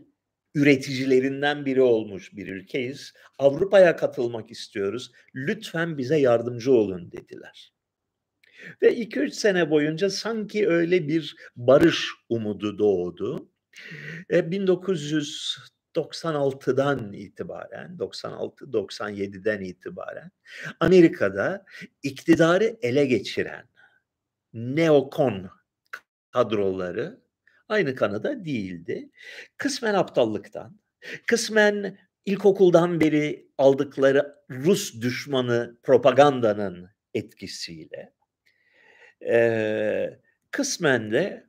[0.54, 3.12] üreticilerinden biri olmuş bir ülkeyiz.
[3.38, 5.12] Avrupa'ya katılmak istiyoruz.
[5.34, 7.72] Lütfen bize yardımcı olun dediler.
[8.82, 13.48] Ve 2-3 sene boyunca sanki öyle bir barış umudu doğdu.
[14.30, 20.30] E, 1996'dan itibaren, 96-97'den itibaren
[20.80, 21.64] Amerika'da
[22.02, 23.68] iktidarı ele geçiren
[24.52, 25.50] neokon
[26.30, 27.20] kadroları
[27.68, 29.10] aynı kanıda değildi.
[29.56, 30.80] Kısmen aptallıktan,
[31.26, 38.12] kısmen ilkokuldan beri aldıkları Rus düşmanı propagandanın etkisiyle,
[39.26, 41.46] e, kısmen de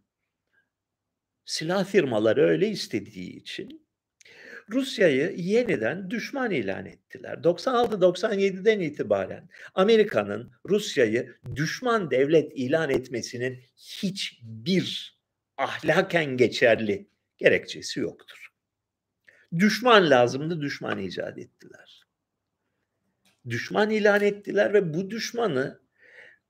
[1.45, 3.89] silah firmaları öyle istediği için
[4.71, 7.37] Rusya'yı yeniden düşman ilan ettiler.
[7.37, 15.17] 96-97'den itibaren Amerika'nın Rusya'yı düşman devlet ilan etmesinin hiçbir
[15.57, 18.49] ahlaken geçerli gerekçesi yoktur.
[19.59, 22.03] Düşman lazımdı, düşman icat ettiler.
[23.49, 25.79] Düşman ilan ettiler ve bu düşmanı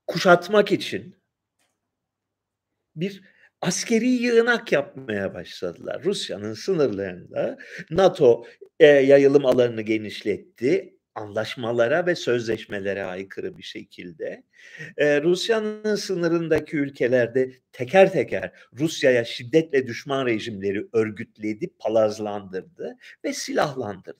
[0.09, 1.15] kuşatmak için
[2.95, 3.21] bir
[3.61, 6.03] askeri yığınak yapmaya başladılar.
[6.03, 7.57] Rusya'nın sınırlarında
[7.91, 8.45] NATO
[8.79, 14.43] e, yayılım alanını genişletti anlaşmalara ve sözleşmelere aykırı bir şekilde
[14.97, 24.19] e, Rusya'nın sınırındaki ülkelerde teker teker Rusya'ya şiddetle düşman rejimleri örgütledi, palazlandırdı ve silahlandırdı.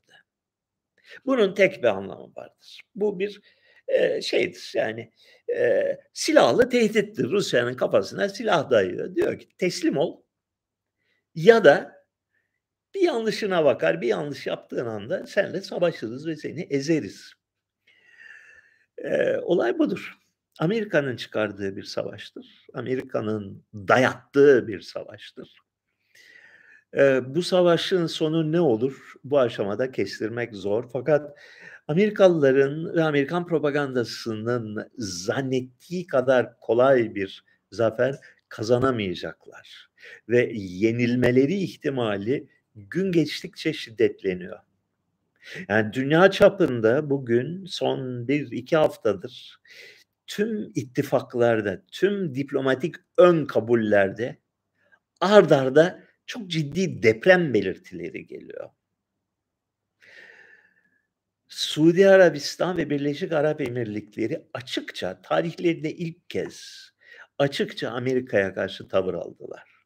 [1.26, 2.82] Bunun tek bir anlamı vardır.
[2.96, 3.42] Bu bir
[3.90, 5.12] e, şeydir yani
[5.56, 7.30] e, silahlı tehdittir.
[7.30, 9.16] Rusya'nın kafasına silah dayıyor.
[9.16, 10.22] Diyor ki teslim ol
[11.36, 12.00] ya da
[12.96, 17.34] bir yanlışına bakar, bir yanlış yaptığın anda senle savaşırız ve seni ezeriz.
[18.98, 20.18] Ee, olay budur.
[20.60, 22.68] Amerika'nın çıkardığı bir savaştır.
[22.74, 25.56] Amerika'nın dayattığı bir savaştır.
[26.98, 29.14] Ee, bu savaşın sonu ne olur?
[29.24, 30.90] Bu aşamada kestirmek zor.
[30.94, 31.38] Fakat
[31.90, 38.16] Amerikalıların ve Amerikan propagandasının zannettiği kadar kolay bir zafer
[38.50, 39.90] kazanamayacaklar.
[40.30, 44.60] Ve yenilmeleri ihtimali gün geçtikçe şiddetleniyor.
[45.70, 49.60] Yani dünya çapında bugün son bir iki haftadır
[50.28, 54.38] tüm ittifaklarda, tüm diplomatik ön kabullerde
[55.22, 58.70] ard arda çok ciddi deprem belirtileri geliyor.
[61.50, 66.90] Suudi Arabistan ve Birleşik Arap Emirlikleri açıkça tarihlerinde ilk kez
[67.38, 69.80] açıkça Amerika'ya karşı tavır aldılar.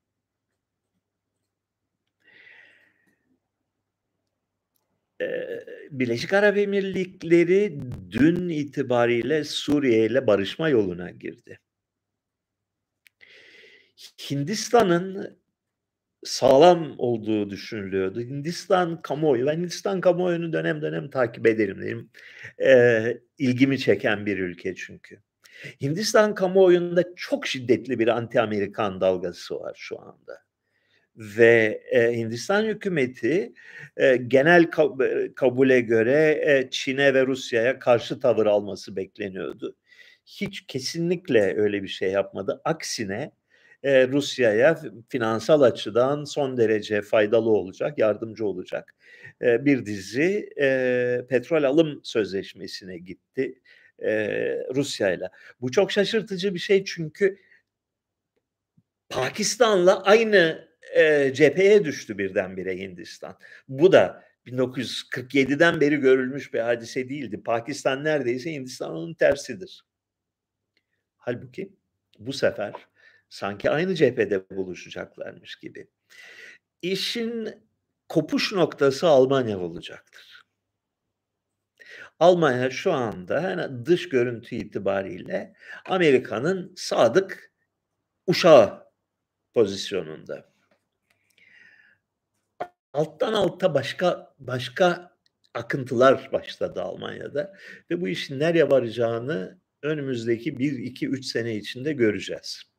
[5.92, 7.80] Birleşik Arap Emirlikleri
[8.12, 11.60] dün itibariyle Suriye ile barışma yoluna girdi.
[14.32, 15.40] Hindistan'ın
[16.26, 18.22] sağlam olduğu düşünülüyordu.
[18.22, 22.10] Hindistan kamuoyu, ben Hindistan kamuoyunu dönem dönem takip ederim diyeyim.
[22.64, 25.20] Ee, ilgimi çeken bir ülke çünkü.
[25.82, 30.44] Hindistan kamuoyunda çok şiddetli bir anti-Amerikan dalgası var şu anda.
[31.16, 33.54] Ve e, Hindistan hükümeti
[33.98, 34.72] e, genel
[35.36, 39.76] kabule göre e, Çin'e ve Rusya'ya karşı tavır alması bekleniyordu.
[40.26, 42.62] Hiç kesinlikle öyle bir şey yapmadı.
[42.66, 43.32] Aksine
[43.84, 48.96] e, Rusya'ya finansal açıdan son derece faydalı olacak, yardımcı olacak
[49.42, 53.62] e, bir dizi e, petrol alım sözleşmesine gitti
[54.00, 54.12] e,
[54.76, 55.30] Rusya'yla.
[55.62, 57.38] Bu çok şaşırtıcı bir şey çünkü
[59.10, 63.38] Pakistan'la aynı e, cepheye düştü birdenbire Hindistan.
[63.68, 67.44] Bu da 1947'den beri görülmüş bir hadise değildi.
[67.44, 69.84] Pakistan neredeyse Hindistan onun tersidir.
[71.18, 71.74] Halbuki
[72.20, 72.74] bu sefer
[73.34, 75.88] sanki aynı cephede buluşacaklarmış gibi.
[76.82, 77.50] İşin
[78.10, 80.44] kopuş noktası Almanya olacaktır.
[82.20, 85.54] Almanya şu anda yani dış görüntü itibariyle
[85.86, 87.52] Amerika'nın sadık
[88.28, 88.84] uşağı
[89.54, 90.54] pozisyonunda.
[92.94, 95.18] Alttan alta başka başka
[95.54, 97.54] akıntılar başladı Almanya'da
[97.92, 102.73] ve bu işin nereye varacağını önümüzdeki 1 2 3 sene içinde göreceğiz.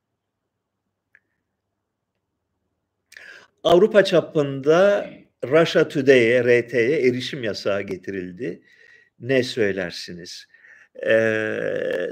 [3.65, 5.11] Avrupa çapında
[5.45, 8.63] Russia Today'e, RT'ye erişim yasağı getirildi.
[9.21, 10.47] Ne söylersiniz?
[11.07, 12.09] Ee,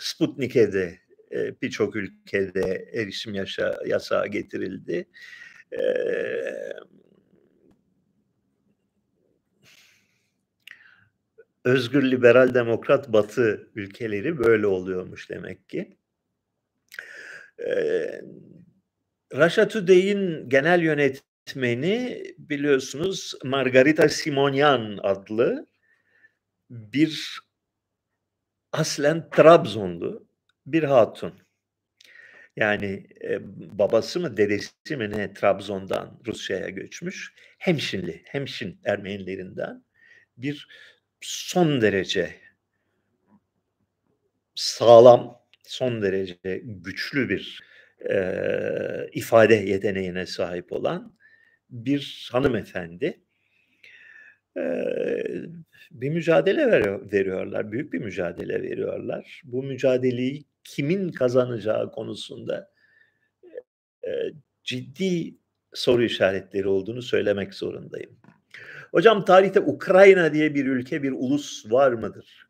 [0.00, 0.98] Sputnik'e de
[1.32, 5.08] e, birçok ülkede erişim yaşa, yasağı getirildi.
[5.72, 5.78] Ee,
[11.64, 15.96] özgür liberal demokrat batı ülkeleri böyle oluyormuş demek ki.
[17.66, 18.20] Ee,
[19.34, 25.66] Russia Today'in genel yönetmeni biliyorsunuz Margarita Simonyan adlı
[26.70, 27.40] bir
[28.72, 30.26] aslen Trabzonlu
[30.66, 31.34] bir hatun.
[32.56, 33.38] Yani e,
[33.78, 37.34] babası mı dedesi mi ne Trabzon'dan Rusya'ya göçmüş.
[37.58, 39.84] Hemşinli, Hemşin Ermenilerinden
[40.36, 40.68] bir
[41.20, 42.40] son derece
[44.54, 47.69] sağlam, son derece güçlü bir
[48.08, 48.16] e,
[49.12, 51.14] ifade yeteneğine sahip olan
[51.70, 53.20] bir hanımefendi
[54.56, 54.62] e,
[55.90, 59.42] bir mücadele veriyor, veriyorlar, büyük bir mücadele veriyorlar.
[59.44, 62.70] Bu mücadeleyi kimin kazanacağı konusunda
[64.06, 64.10] e,
[64.64, 65.34] ciddi
[65.74, 68.10] soru işaretleri olduğunu söylemek zorundayım.
[68.90, 72.49] Hocam tarihte Ukrayna diye bir ülke, bir ulus var mıdır?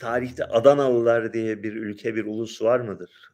[0.00, 3.30] Tarihte Adanalılar diye bir ülke, bir ulus var mıdır?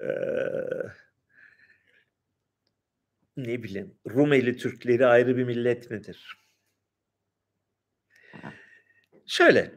[0.00, 0.06] Ee,
[3.36, 6.38] ne bileyim, Rumeli Türkleri ayrı bir millet midir?
[9.26, 9.72] Şöyle,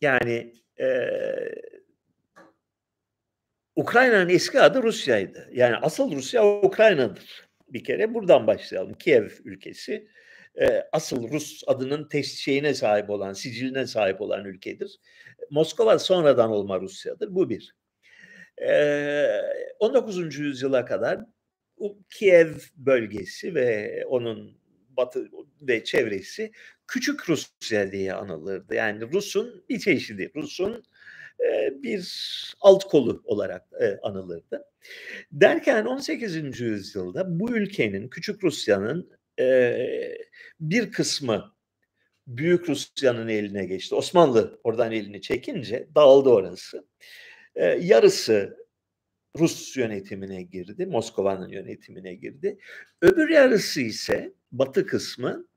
[0.00, 1.08] yani e,
[3.76, 5.48] Ukrayna'nın eski adı Rusya'ydı.
[5.52, 7.48] Yani asıl Rusya Ukrayna'dır.
[7.68, 8.94] Bir kere buradan başlayalım.
[8.94, 10.08] Kiev ülkesi
[10.60, 15.00] e, asıl Rus adının şeyine sahip olan, siciline sahip olan ülkedir.
[15.50, 17.34] Moskova sonradan olma Rusya'dır.
[17.34, 17.74] Bu bir.
[18.62, 19.40] E,
[19.78, 20.38] 19.
[20.38, 21.20] yüzyıla kadar
[22.10, 24.58] Kiev bölgesi ve onun
[24.96, 25.28] batı
[25.60, 26.52] ve çevresi
[26.88, 28.74] Küçük Rusya diye anılırdı.
[28.74, 30.84] Yani Rus'un bir çeşidi, Rus'un
[31.82, 32.04] bir
[32.60, 33.62] alt kolu olarak
[34.02, 34.64] anılırdı.
[35.32, 36.60] Derken 18.
[36.60, 40.18] yüzyılda bu ülkenin, Küçük Rusya'nın e,
[40.60, 41.54] bir kısmı
[42.26, 43.94] Büyük Rusya'nın eline geçti.
[43.94, 46.86] Osmanlı oradan elini çekince dağıldı orası.
[47.54, 48.56] E, yarısı
[49.38, 52.58] Rus yönetimine girdi, Moskova'nın yönetimine girdi.
[53.02, 55.48] Öbür yarısı ise batı kısmı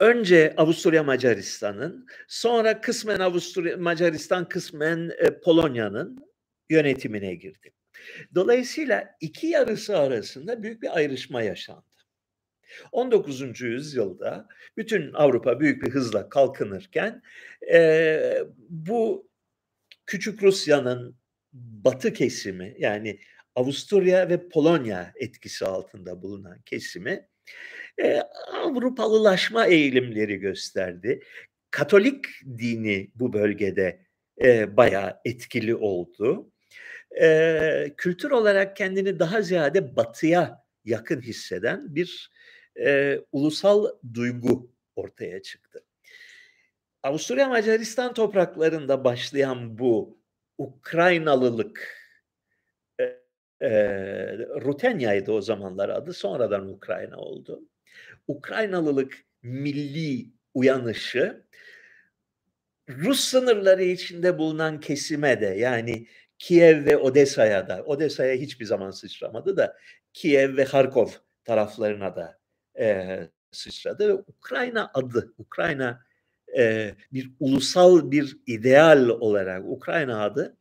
[0.00, 6.18] önce Avusturya Macaristan'ın, sonra kısmen Avusturya Macaristan, kısmen e, Polonya'nın
[6.70, 7.72] yönetimine girdi.
[8.34, 11.95] Dolayısıyla iki yarısı arasında büyük bir ayrışma yaşandı.
[12.92, 13.60] 19.
[13.60, 17.22] yüzyılda bütün Avrupa büyük bir hızla kalkınırken
[17.72, 18.38] e,
[18.68, 19.28] bu
[20.06, 21.16] küçük Rusya'nın
[21.52, 23.20] batı kesimi yani
[23.54, 27.28] Avusturya ve Polonya etkisi altında bulunan kesimi
[28.02, 28.20] e,
[28.52, 31.20] Avrupalılaşma eğilimleri gösterdi.
[31.70, 32.24] Katolik
[32.58, 34.06] dini bu bölgede
[34.42, 36.52] e, bayağı etkili oldu.
[37.20, 42.30] E, kültür olarak kendini daha ziyade batıya yakın hisseden bir
[42.80, 45.84] e, ulusal duygu ortaya çıktı.
[47.02, 50.18] Avusturya Macaristan topraklarında başlayan bu
[50.58, 51.96] Ukraynalılık
[53.60, 53.68] e,
[54.38, 57.62] Rutenya'ydı o zamanlar adı sonradan Ukrayna oldu.
[58.28, 61.46] Ukraynalılık milli uyanışı
[62.88, 66.06] Rus sınırları içinde bulunan kesime de yani
[66.38, 69.76] Kiev ve Odessa'ya da Odessa'ya hiçbir zaman sıçramadı da
[70.12, 71.08] Kiev ve Harkov
[71.44, 72.38] taraflarına da
[72.78, 73.18] e,
[73.50, 76.06] sıçradı ve Ukrayna adı Ukrayna
[76.58, 80.56] e, bir ulusal bir ideal olarak Ukrayna adı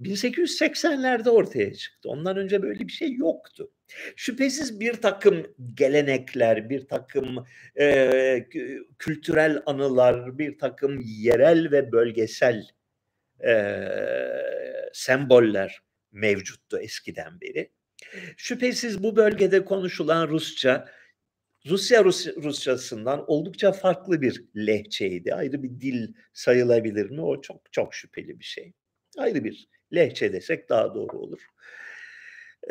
[0.00, 2.08] 1880'lerde ortaya çıktı.
[2.08, 3.70] Ondan önce böyle bir şey yoktu.
[4.16, 7.46] Şüphesiz bir takım gelenekler, bir takım
[7.80, 8.46] e,
[8.98, 12.66] kültürel anılar, bir takım yerel ve bölgesel
[13.46, 13.86] e,
[14.92, 15.80] semboller
[16.12, 17.70] mevcuttu eskiden beri.
[18.36, 20.88] Şüphesiz bu bölgede konuşulan Rusça
[21.66, 25.34] Rusya Rus, Rusçasından oldukça farklı bir lehçeydi.
[25.34, 27.22] Ayrı bir dil sayılabilir mi?
[27.22, 28.72] O çok çok şüpheli bir şey.
[29.18, 31.40] Ayrı bir lehçe desek daha doğru olur.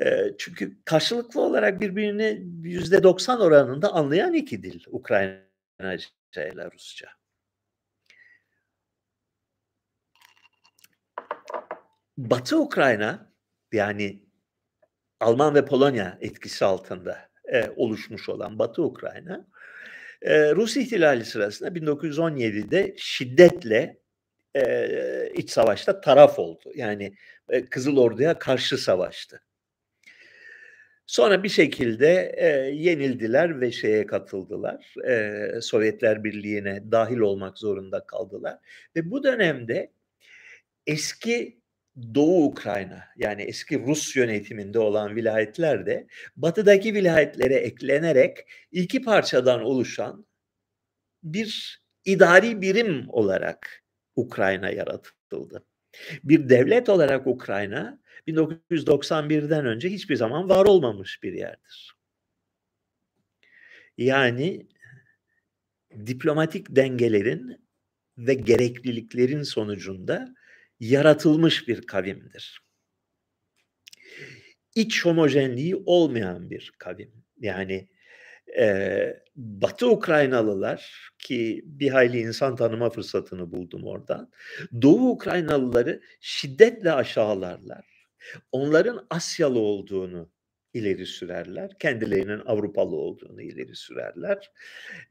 [0.02, 4.84] E, çünkü karşılıklı olarak birbirini yüzde doksan oranında anlayan iki dil.
[4.88, 7.08] Ukraynaca ile Rusça.
[12.18, 13.34] Batı Ukrayna
[13.74, 14.24] yani
[15.20, 19.48] Alman ve Polonya etkisi altında e, oluşmuş olan Batı Ukrayna
[20.22, 23.98] e, Rus ihtilali sırasında 1917'de şiddetle
[24.56, 26.72] e, iç savaşta taraf oldu.
[26.76, 27.14] Yani
[27.70, 29.42] Kızıl Ordu'ya karşı savaştı.
[31.10, 34.94] Sonra bir şekilde e, yenildiler ve şeye katıldılar.
[35.08, 38.58] E, Sovyetler Birliği'ne dahil olmak zorunda kaldılar.
[38.96, 39.92] Ve bu dönemde
[40.88, 41.59] eski
[42.16, 48.38] Doğu Ukrayna yani eski Rus yönetiminde olan vilayetler de batıdaki vilayetlere eklenerek
[48.72, 50.26] iki parçadan oluşan
[51.24, 53.84] bir idari birim olarak
[54.16, 55.66] Ukrayna yaratıldı.
[56.24, 61.96] Bir devlet olarak Ukrayna 1991'den önce hiçbir zaman var olmamış bir yerdir.
[63.98, 64.68] Yani
[66.06, 67.70] diplomatik dengelerin
[68.18, 70.36] ve gerekliliklerin sonucunda
[70.80, 72.62] yaratılmış bir kavimdir.
[74.76, 77.14] İç homojenliği olmayan bir kavim.
[77.40, 77.90] Yani
[78.58, 84.32] e, Batı Ukraynalılar ki bir hayli insan tanıma fırsatını buldum oradan.
[84.82, 87.86] Doğu Ukraynalıları şiddetle aşağılarlar.
[88.52, 90.32] Onların Asyalı olduğunu
[90.74, 91.72] ileri sürerler.
[91.80, 94.52] Kendilerinin Avrupalı olduğunu ileri sürerler.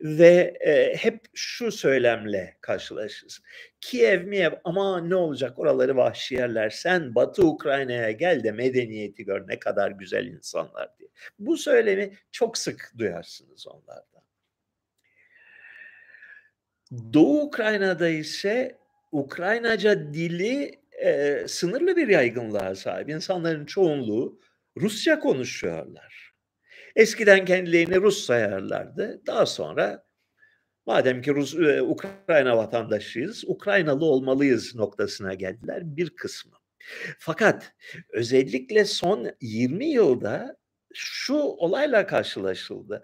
[0.00, 3.40] Ve e, hep şu söylemle karşılaşırız.
[3.80, 6.70] Kiev Miev ama ne olacak oraları vahşi yerler.
[6.70, 11.08] Sen Batı Ukrayna'ya gel de medeniyeti gör ne kadar güzel insanlar diye.
[11.38, 14.22] Bu söylemi çok sık duyarsınız onlardan.
[17.12, 18.78] Doğu Ukrayna'da ise
[19.12, 23.08] Ukraynaca dili e, sınırlı bir yaygınlığa sahip.
[23.08, 24.38] İnsanların çoğunluğu
[24.80, 26.32] Rusça konuşuyorlar.
[26.96, 29.22] Eskiden kendilerini Rus sayarlardı.
[29.26, 30.04] Daha sonra
[30.86, 36.52] madem ki Rus, Ukrayna vatandaşıyız, Ukraynalı olmalıyız noktasına geldiler bir kısmı.
[37.18, 37.72] Fakat
[38.12, 40.56] özellikle son 20 yılda
[40.94, 43.02] şu olayla karşılaşıldı.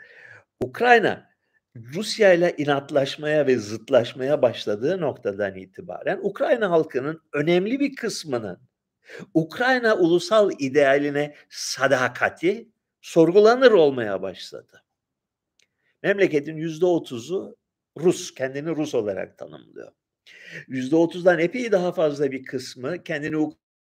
[0.64, 1.30] Ukrayna
[1.76, 8.58] Rusya ile inatlaşmaya ve zıtlaşmaya başladığı noktadan itibaren Ukrayna halkının önemli bir kısmının
[9.34, 12.68] Ukrayna ulusal idealine sadakati
[13.00, 14.84] sorgulanır olmaya başladı.
[16.02, 17.56] Memleketin yüzde otuzu
[17.98, 19.92] Rus, kendini Rus olarak tanımlıyor.
[20.68, 23.36] Yüzde otuzdan epey daha fazla bir kısmı kendini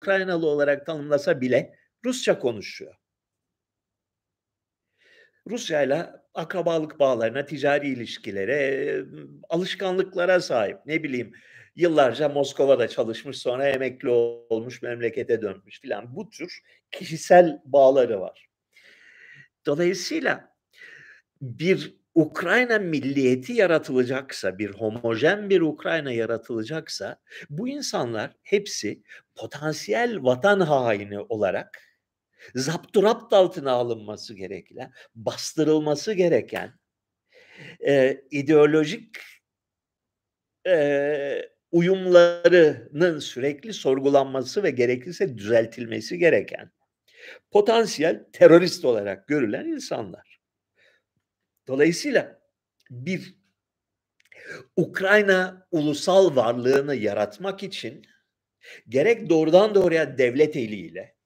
[0.00, 2.94] Ukraynalı olarak tanımlasa bile Rusça konuşuyor.
[5.50, 9.04] Rusya ile akrabalık bağlarına, ticari ilişkilere,
[9.48, 10.78] alışkanlıklara sahip.
[10.86, 11.32] Ne bileyim
[11.76, 16.60] yıllarca Moskova'da çalışmış sonra emekli olmuş memlekete dönmüş filan bu tür
[16.90, 18.48] kişisel bağları var.
[19.66, 20.56] Dolayısıyla
[21.40, 27.20] bir Ukrayna milliyeti yaratılacaksa, bir homojen bir Ukrayna yaratılacaksa
[27.50, 29.02] bu insanlar hepsi
[29.34, 31.82] potansiyel vatan haini olarak
[32.54, 36.72] zapturapt altına alınması gereken, bastırılması gereken
[37.86, 39.16] e, ideolojik
[40.66, 46.70] e, uyumlarının sürekli sorgulanması ve gerekirse düzeltilmesi gereken
[47.50, 50.40] potansiyel terörist olarak görülen insanlar.
[51.66, 52.40] Dolayısıyla
[52.90, 53.34] bir
[54.76, 58.06] Ukrayna ulusal varlığını yaratmak için
[58.88, 61.16] gerek doğrudan doğruya devlet eliyle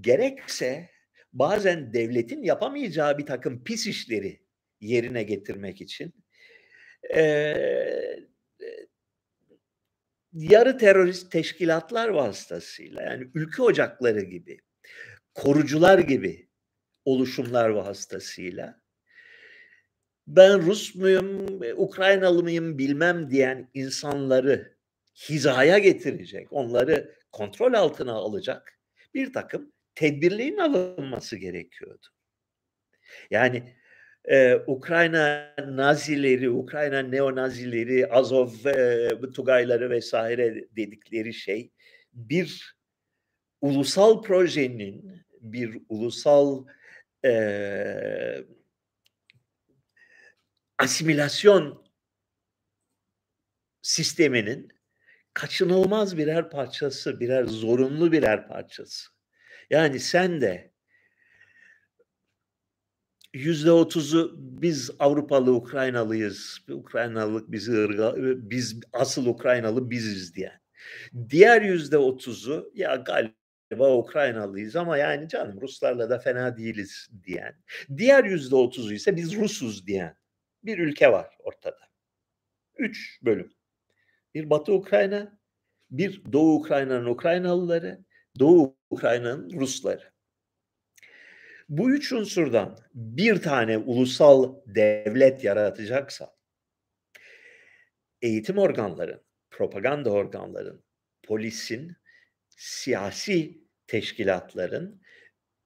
[0.00, 0.90] gerekse
[1.32, 4.42] bazen devletin yapamayacağı bir takım pis işleri
[4.80, 6.14] yerine getirmek için
[7.14, 8.29] e,
[10.32, 14.60] yarı terörist teşkilatlar vasıtasıyla yani ülke ocakları gibi,
[15.34, 16.48] korucular gibi
[17.04, 18.80] oluşumlar vasıtasıyla
[20.26, 24.76] ben Rus muyum, Ukraynalı mıyım bilmem diyen insanları
[25.28, 28.80] hizaya getirecek, onları kontrol altına alacak
[29.14, 32.06] bir takım tedbirlerin alınması gerekiyordu.
[33.30, 33.76] Yani
[34.24, 41.70] e, Ukrayna Nazileri, Ukrayna neonazileri, Azov e, Tugayları vesaire dedikleri şey
[42.12, 42.76] bir
[43.60, 46.66] ulusal projenin, bir ulusal
[47.24, 48.44] e,
[50.78, 51.84] asimilasyon
[53.82, 54.72] sisteminin
[55.34, 59.10] kaçınılmaz birer parçası, birer zorunlu birer parçası.
[59.70, 60.69] Yani sen de
[63.34, 68.14] yüzde otuzu biz Avrupalı Ukraynalıyız, Ukraynalılık bizi ırga,
[68.50, 70.60] biz asıl Ukraynalı biziz diye.
[71.30, 77.56] Diğer yüzde otuzu ya galiba Ukraynalıyız ama yani canım Ruslarla da fena değiliz diyen.
[77.96, 80.16] Diğer yüzde otuzu ise biz Rusuz diyen
[80.64, 81.80] bir ülke var ortada.
[82.78, 83.52] Üç bölüm.
[84.34, 85.38] Bir Batı Ukrayna,
[85.90, 88.04] bir Doğu Ukrayna'nın Ukraynalıları,
[88.38, 90.12] Doğu Ukrayna'nın Rusları.
[91.70, 96.34] Bu üç unsurdan bir tane ulusal devlet yaratacaksa
[98.22, 100.84] eğitim organların, propaganda organların,
[101.22, 101.96] polisin,
[102.48, 105.02] siyasi teşkilatların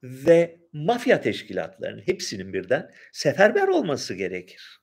[0.03, 4.81] ve mafya teşkilatlarının hepsinin birden seferber olması gerekir.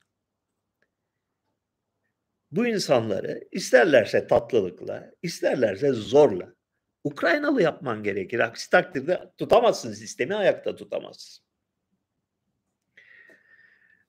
[2.51, 6.55] Bu insanları isterlerse tatlılıkla, isterlerse zorla
[7.03, 8.39] Ukraynalı yapman gerekir.
[8.39, 11.45] Aksi takdirde tutamazsın sistemi ayakta tutamazsın.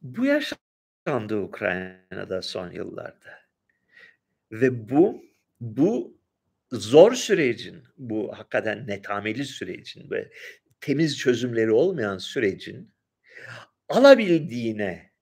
[0.02, 3.42] Bu yaşandı Ukrayna'da son yıllarda.
[4.52, 5.24] Ve bu
[5.60, 6.18] bu
[6.72, 10.32] zor sürecin, bu hakikaten netameli sürecin ve
[10.80, 12.92] temiz çözümleri olmayan sürecin
[13.88, 15.12] alabildiğine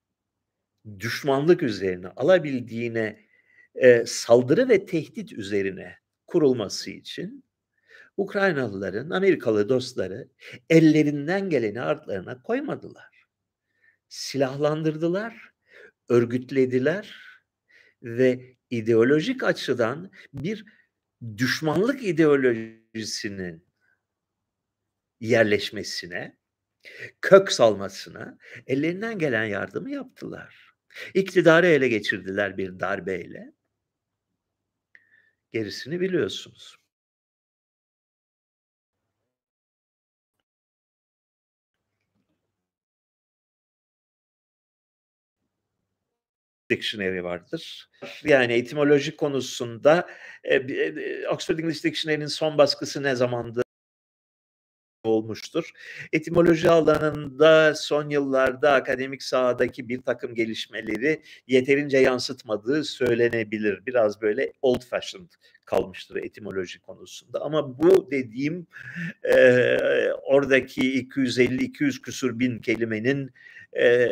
[0.99, 3.27] düşmanlık üzerine, alabildiğine
[3.75, 5.95] e, saldırı ve tehdit üzerine
[6.27, 7.45] kurulması için
[8.21, 10.29] Ukraynalıların Amerikalı dostları
[10.71, 13.25] ellerinden geleni artlarına koymadılar.
[14.09, 15.51] Silahlandırdılar,
[16.09, 17.17] örgütlediler
[18.03, 20.65] ve ideolojik açıdan bir
[21.37, 23.67] düşmanlık ideolojisinin
[25.21, 26.39] yerleşmesine,
[27.21, 30.75] kök salmasına ellerinden gelen yardımı yaptılar.
[31.15, 33.53] İktidarı ele geçirdiler bir darbeyle.
[35.53, 36.80] Gerisini biliyorsunuz.
[46.71, 47.91] Dictionary vardır.
[48.25, 50.07] Yani etimolojik konusunda
[50.45, 53.63] e, e, Oxford English Dictionary'nin son baskısı ne zamandı?
[55.05, 55.71] olmuştur.
[56.13, 63.87] Etimoloji alanında son yıllarda akademik sahadaki bir takım gelişmeleri yeterince yansıtmadığı söylenebilir.
[63.87, 65.31] Biraz böyle old fashioned
[65.65, 67.41] kalmıştır etimoloji konusunda.
[67.41, 68.67] Ama bu dediğim
[69.25, 69.37] e,
[70.13, 73.31] oradaki 250-200 küsur bin kelimenin
[73.79, 74.09] e,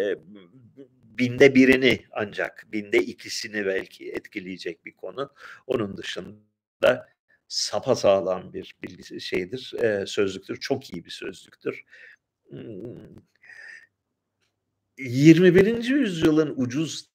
[1.19, 5.35] binde birini ancak binde ikisini belki etkileyecek bir konu.
[5.67, 7.09] Onun dışında
[7.49, 10.57] sapa sağlam bir bilgi şeydir, e, sözlüktür.
[10.61, 11.85] Çok iyi bir sözlüktür.
[14.99, 15.89] 21.
[15.89, 17.09] yüzyılın ucuz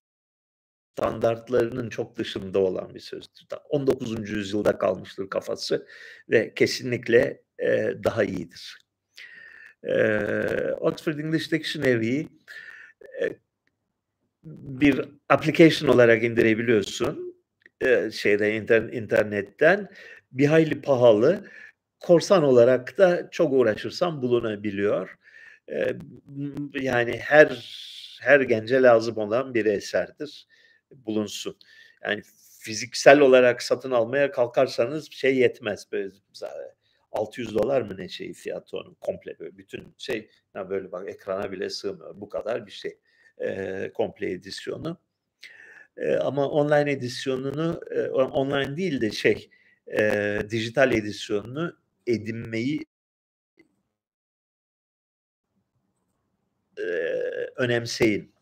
[0.98, 3.46] standartlarının çok dışında olan bir sözdür.
[3.70, 4.30] 19.
[4.30, 5.88] yüzyılda kalmıştır kafası
[6.30, 8.80] ve kesinlikle e, daha iyidir.
[9.84, 9.96] E,
[10.80, 12.30] Oxford English Dictionary'i
[13.22, 13.30] e,
[14.44, 17.36] bir application olarak indirebiliyorsun
[17.82, 19.90] e, şeyde inter, internetten.
[20.32, 21.48] Bir hayli pahalı.
[22.00, 25.18] Korsan olarak da çok uğraşırsan bulunabiliyor.
[25.72, 25.96] E,
[26.74, 27.66] yani her
[28.22, 30.48] her gence lazım olan bir eserdir.
[30.92, 31.58] Bulunsun.
[32.04, 32.22] Yani
[32.60, 35.92] fiziksel olarak satın almaya kalkarsanız şey yetmez.
[35.92, 36.12] Böyle
[37.12, 39.58] 600 dolar mı ne şey fiyatı onun komple böyle.
[39.58, 42.22] Bütün şey ya böyle bak ekrana bile sığmıyor.
[42.22, 43.00] Bu kadar bir şey
[43.44, 44.98] e, komple edisyonu.
[45.98, 49.50] E, ama online edisyonunu e, online değil de şey
[49.98, 51.78] e, dijital edisyonunu
[52.08, 52.86] edinmeyi
[56.78, 56.84] e,
[57.56, 58.34] önemseyin.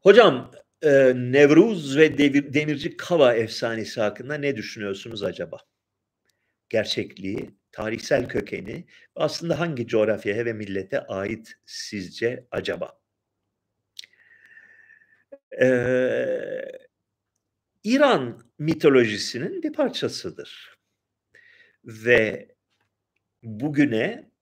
[0.00, 0.50] Hocam
[0.82, 5.58] e, Nevruz ve Devir, Demirci Kava efsanesi hakkında ne düşünüyorsunuz acaba?
[6.68, 13.00] Gerçekliği, tarihsel kökeni aslında hangi coğrafyaya ve millete ait sizce acaba?
[15.60, 16.62] Ee,
[17.84, 20.78] İran mitolojisinin bir parçasıdır.
[21.84, 22.48] Ve
[23.42, 24.32] bugüne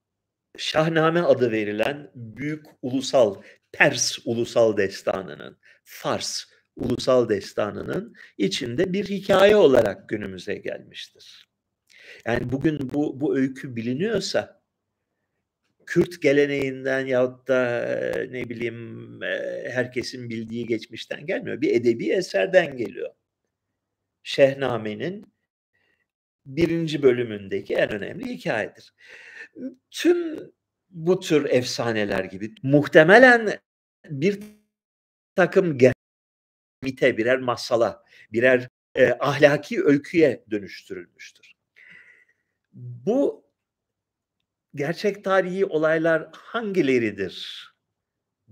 [0.56, 6.44] Şahname adı verilen büyük ulusal Pers ulusal destanının, Fars
[6.76, 11.49] ulusal destanının içinde bir hikaye olarak günümüze gelmiştir.
[12.26, 14.60] Yani bugün bu, bu öykü biliniyorsa
[15.86, 17.80] Kürt geleneğinden yahut da
[18.30, 19.20] ne bileyim
[19.70, 21.60] herkesin bildiği geçmişten gelmiyor.
[21.60, 23.10] Bir edebi eserden geliyor.
[24.22, 25.32] Şehname'nin
[26.46, 28.94] birinci bölümündeki en önemli hikayedir.
[29.90, 30.50] Tüm
[30.90, 33.60] bu tür efsaneler gibi muhtemelen
[34.04, 34.38] bir
[35.36, 35.78] takım
[36.82, 41.49] mite, birer masala, birer e, ahlaki öyküye dönüştürülmüştür.
[42.72, 43.50] Bu
[44.74, 47.66] gerçek tarihi olaylar hangileridir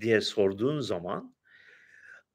[0.00, 1.36] diye sorduğun zaman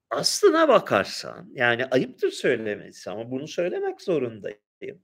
[0.09, 5.03] aslına bakarsan yani ayıptır söylemesi ama bunu söylemek zorundayım.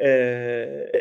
[0.00, 0.92] Ee,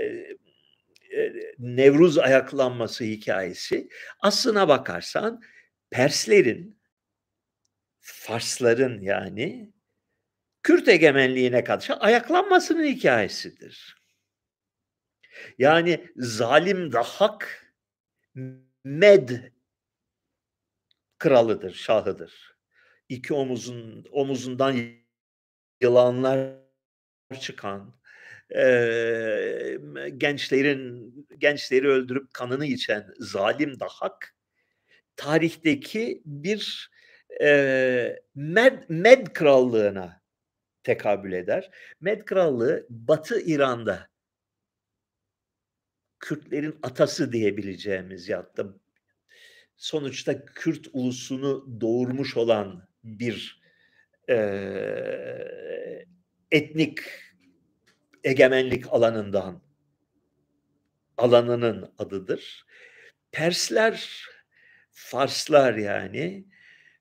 [1.60, 3.90] Nevruz ayaklanması hikayesi
[4.20, 5.42] aslına bakarsan
[5.90, 6.80] Perslerin,
[8.00, 9.74] Farsların yani
[10.66, 13.96] Kürt egemenliğine karşı ayaklanmasının hikayesidir.
[15.58, 17.74] Yani zalim Dahak
[18.84, 19.30] Med
[21.18, 22.58] kralıdır, şahıdır.
[23.10, 24.76] İki omuzun omuzundan
[25.82, 26.56] yılanlar
[27.40, 27.96] çıkan,
[28.56, 29.78] e,
[30.18, 34.36] gençlerin gençleri öldürüp kanını içen zalim Dahak
[35.16, 36.92] tarihteki bir
[37.42, 40.25] e, Med, Med krallığına
[40.86, 41.72] tekabül eder.
[42.02, 44.08] Med krallığı Batı İran'da
[46.20, 48.66] Kürtlerin atası diyebileceğimiz ya da
[49.78, 53.62] sonuçta Kürt ulusunu doğurmuş olan bir
[54.30, 54.38] e,
[56.52, 57.00] etnik
[58.24, 59.62] egemenlik alanından
[61.18, 62.66] alanının adıdır.
[63.32, 64.26] Persler,
[64.92, 66.46] Farslar yani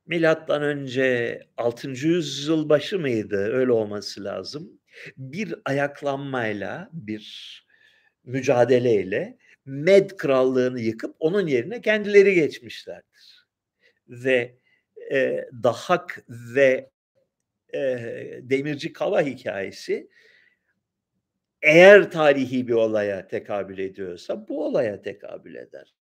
[0.06, 1.88] milattan önce 6.
[1.88, 3.36] yüzyıl başı mıydı?
[3.36, 4.80] Öyle olması lazım.
[5.16, 7.64] Bir ayaklanmayla, bir
[8.24, 13.46] mücadeleyle Med krallığını yıkıp onun yerine kendileri geçmişlerdir.
[14.08, 14.58] Ve
[15.12, 16.90] e, Dahak ve
[17.74, 17.80] e,
[18.42, 20.08] Demirci Kava hikayesi
[21.62, 25.94] eğer tarihi bir olaya tekabül ediyorsa bu olaya tekabül eder.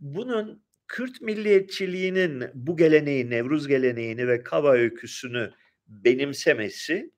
[0.00, 5.52] Bunun Kürt milliyetçiliğinin bu geleneği, Nevruz geleneğini ve Kava öyküsünü
[5.86, 7.10] benimsemesi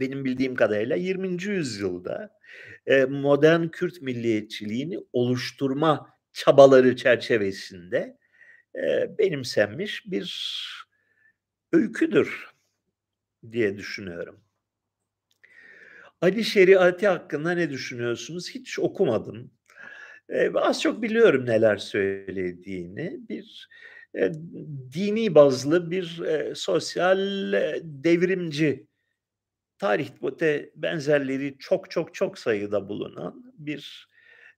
[0.00, 1.42] benim bildiğim kadarıyla 20.
[1.42, 2.38] yüzyılda
[2.86, 8.18] e, modern Kürt milliyetçiliğini oluşturma çabaları çerçevesinde
[8.74, 10.56] e, benimsenmiş bir
[11.72, 12.50] öyküdür
[13.52, 14.44] diye düşünüyorum.
[16.20, 18.50] Ali Şeriati hakkında ne düşünüyorsunuz?
[18.50, 19.50] Hiç okumadım.
[20.32, 23.20] Ee, az çok biliyorum neler söylediğini.
[23.28, 23.68] Bir
[24.14, 24.32] e,
[24.92, 28.86] dini bazlı bir e, sosyal e, devrimci
[29.78, 34.08] tarihte benzerleri çok çok çok sayıda bulunan bir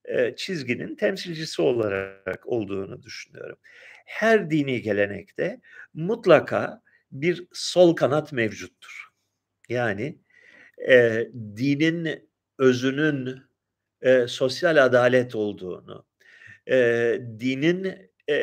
[0.04, 3.58] e, çizginin temsilcisi olarak olduğunu düşünüyorum.
[4.06, 5.60] Her dini gelenekte
[5.94, 9.08] mutlaka bir sol kanat mevcuttur.
[9.68, 10.18] Yani
[10.88, 13.40] e, dinin özünün
[14.04, 16.06] e, sosyal adalet olduğunu,
[16.70, 16.76] e,
[17.40, 18.36] dinin e,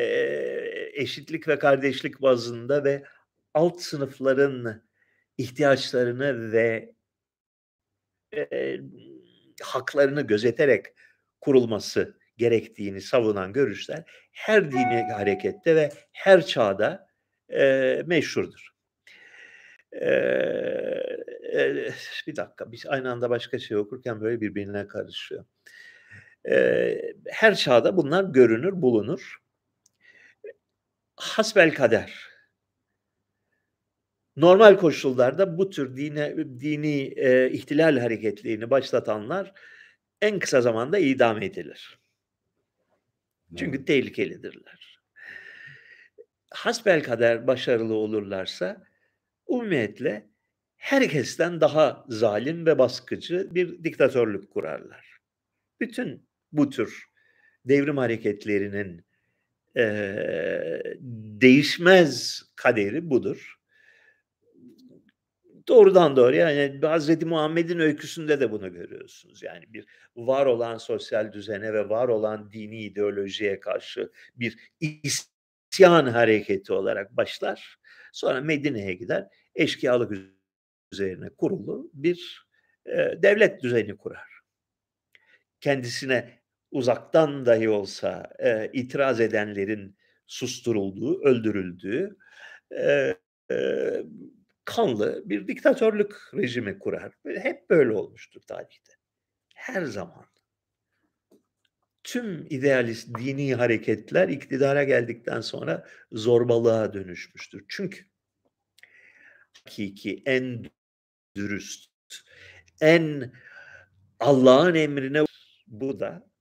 [0.93, 3.03] eşitlik ve kardeşlik bazında ve
[3.53, 4.83] alt sınıfların
[5.37, 6.95] ihtiyaçlarını ve
[8.35, 8.79] e,
[9.61, 10.85] haklarını gözeterek
[11.41, 17.07] kurulması gerektiğini savunan görüşler her dini harekette ve her çağda
[17.53, 18.70] e, meşhurdur.
[19.93, 21.01] Ee,
[22.27, 25.45] bir dakika, biz aynı anda başka şey okurken böyle birbirine karışıyor.
[26.49, 29.41] Ee, her çağda bunlar görünür, bulunur.
[31.15, 32.31] Hasbel kader.
[34.35, 39.53] Normal koşullarda bu tür dine, dini e, ihtilal hareketliğini başlatanlar
[40.21, 41.99] en kısa zamanda idam edilir.
[43.57, 43.87] Çünkü evet.
[43.87, 44.99] tehlikelidirler.
[46.51, 48.83] Hasbel kader başarılı olurlarsa
[49.51, 50.29] umumiyetle
[50.77, 55.17] herkesten daha zalim ve baskıcı bir diktatörlük kurarlar.
[55.79, 57.05] Bütün bu tür
[57.65, 59.05] devrim hareketlerinin
[59.77, 59.83] e,
[61.41, 63.55] değişmez kaderi budur.
[65.67, 69.43] Doğrudan doğru yani Hazreti Muhammed'in öyküsünde de bunu görüyorsunuz.
[69.43, 69.85] Yani bir
[70.15, 77.77] var olan sosyal düzene ve var olan dini ideolojiye karşı bir isyan hareketi olarak başlar.
[78.11, 79.27] Sonra Medine'ye gider.
[79.55, 80.11] Eşkıyalık
[80.91, 82.47] üzerine kurulu bir
[82.85, 84.41] e, devlet düzeni kurar.
[85.61, 86.39] Kendisine
[86.71, 89.97] uzaktan dahi olsa e, itiraz edenlerin
[90.27, 92.17] susturulduğu, öldürüldüğü
[92.71, 93.15] e,
[93.51, 93.57] e,
[94.65, 97.13] kanlı bir diktatörlük rejimi kurar.
[97.25, 98.93] Hep böyle olmuştur tarihte.
[99.55, 100.25] Her zaman.
[102.03, 107.65] Tüm idealist dini hareketler iktidara geldikten sonra zorbalığa dönüşmüştür.
[107.67, 108.05] Çünkü
[109.53, 110.71] hakiki en
[111.35, 111.91] dürüst,
[112.81, 113.33] en
[114.19, 115.25] Allah'ın emrine
[115.67, 116.31] bu da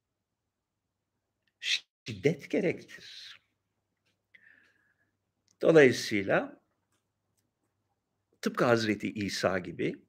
[1.61, 3.41] şiddet gerektirir.
[5.63, 6.61] Dolayısıyla
[8.41, 10.03] tıpkı Hazreti İsa gibi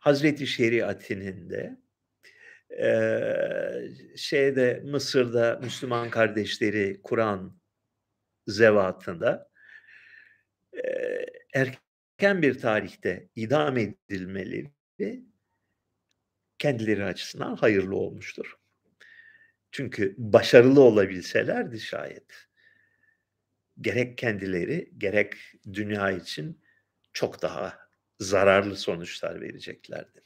[0.00, 1.78] Hazreti Şeriatinin de
[2.70, 7.60] e, şeyde Mısır'da Müslüman kardeşleri Kur'an
[8.46, 9.50] zevatında
[10.72, 10.84] e,
[12.18, 15.24] erken bir tarihte idam edilmeleri
[16.58, 18.54] kendileri açısından hayırlı olmuştur.
[19.72, 22.48] Çünkü başarılı olabilselerdi şayet
[23.80, 25.34] gerek kendileri gerek
[25.72, 26.62] dünya için
[27.12, 27.78] çok daha
[28.20, 30.23] zararlı sonuçlar vereceklerdi.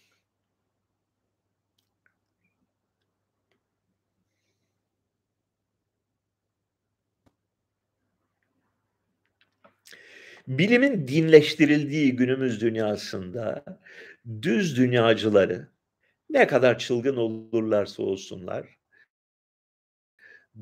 [10.49, 13.65] Bilimin dinleştirildiği günümüz dünyasında
[14.43, 15.69] düz dünyacıları
[16.31, 18.79] ne kadar çılgın olurlarsa olsunlar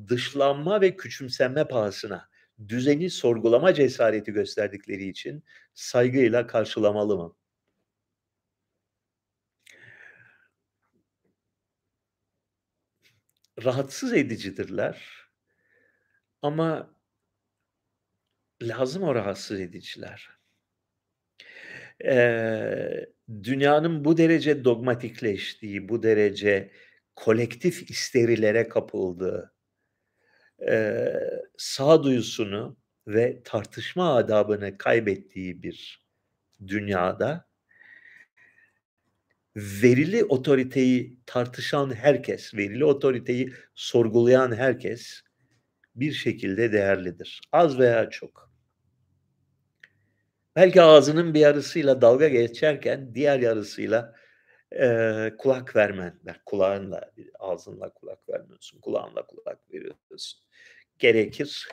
[0.07, 2.29] dışlanma ve küçümsenme pahasına
[2.67, 7.35] düzeni sorgulama cesareti gösterdikleri için saygıyla karşılamalı mı?
[13.63, 15.27] Rahatsız edicidirler
[16.41, 16.96] ama
[18.61, 20.29] lazım o rahatsız ediciler.
[22.05, 23.05] Ee,
[23.43, 26.71] dünyanın bu derece dogmatikleştiği, bu derece
[27.15, 29.53] kolektif isterilere kapıldığı,
[30.69, 31.05] e,
[31.57, 32.77] sağduyusunu
[33.07, 36.05] ve tartışma adabını kaybettiği bir
[36.67, 37.47] dünyada
[39.55, 45.21] verili otoriteyi tartışan herkes, verili otoriteyi sorgulayan herkes
[45.95, 47.41] bir şekilde değerlidir.
[47.51, 48.46] Az veya çok.
[50.57, 54.15] Belki ağzının bir yarısıyla dalga geçerken diğer yarısıyla
[54.71, 56.19] e, kulak vermen.
[56.45, 58.81] Kulağınla, ağzınla kulak vermiyorsun.
[58.81, 60.39] Kulağınla kulak veriyorsun
[60.99, 61.67] gerekir.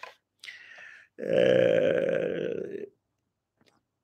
[1.21, 2.87] Ee,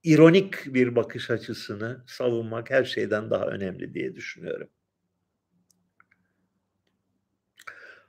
[0.04, 4.68] ironik bir bakış açısını savunmak her şeyden daha önemli diye düşünüyorum.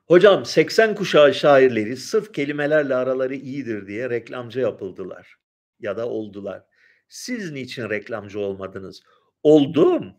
[0.08, 5.41] Hocam 80 kuşağı şairleri sırf kelimelerle araları iyidir diye reklamcı yapıldılar
[5.82, 6.64] ya da oldular.
[7.10, 9.04] Siz niçin reklamcı olmadınız?
[9.44, 10.14] Oldum.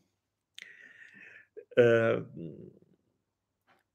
[1.79, 2.17] Ee,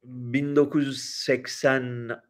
[0.03, 2.21] 1980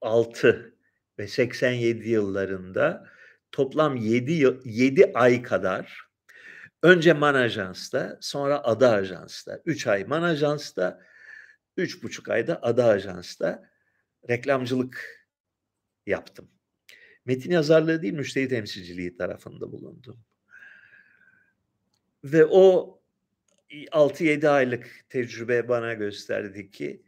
[0.00, 0.76] 6
[1.18, 3.08] ve 87 yıllarında
[3.52, 4.32] toplam 7
[4.64, 6.00] 7 ay kadar
[6.82, 11.00] önce Man Ajans'ta sonra Ada Ajans'ta 3 ay Man Ajans'ta
[11.78, 13.70] 3,5 ayda Ada Ajans'ta
[14.28, 15.26] reklamcılık
[16.06, 16.50] yaptım.
[17.30, 20.18] Metin yazarlığı değil müşteri temsilciliği tarafında bulundum.
[22.24, 22.98] Ve o
[23.92, 27.02] 6-7 aylık tecrübe bana gösterdi ki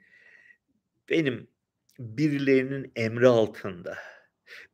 [1.10, 1.48] benim
[1.98, 3.98] birilerinin emri altında,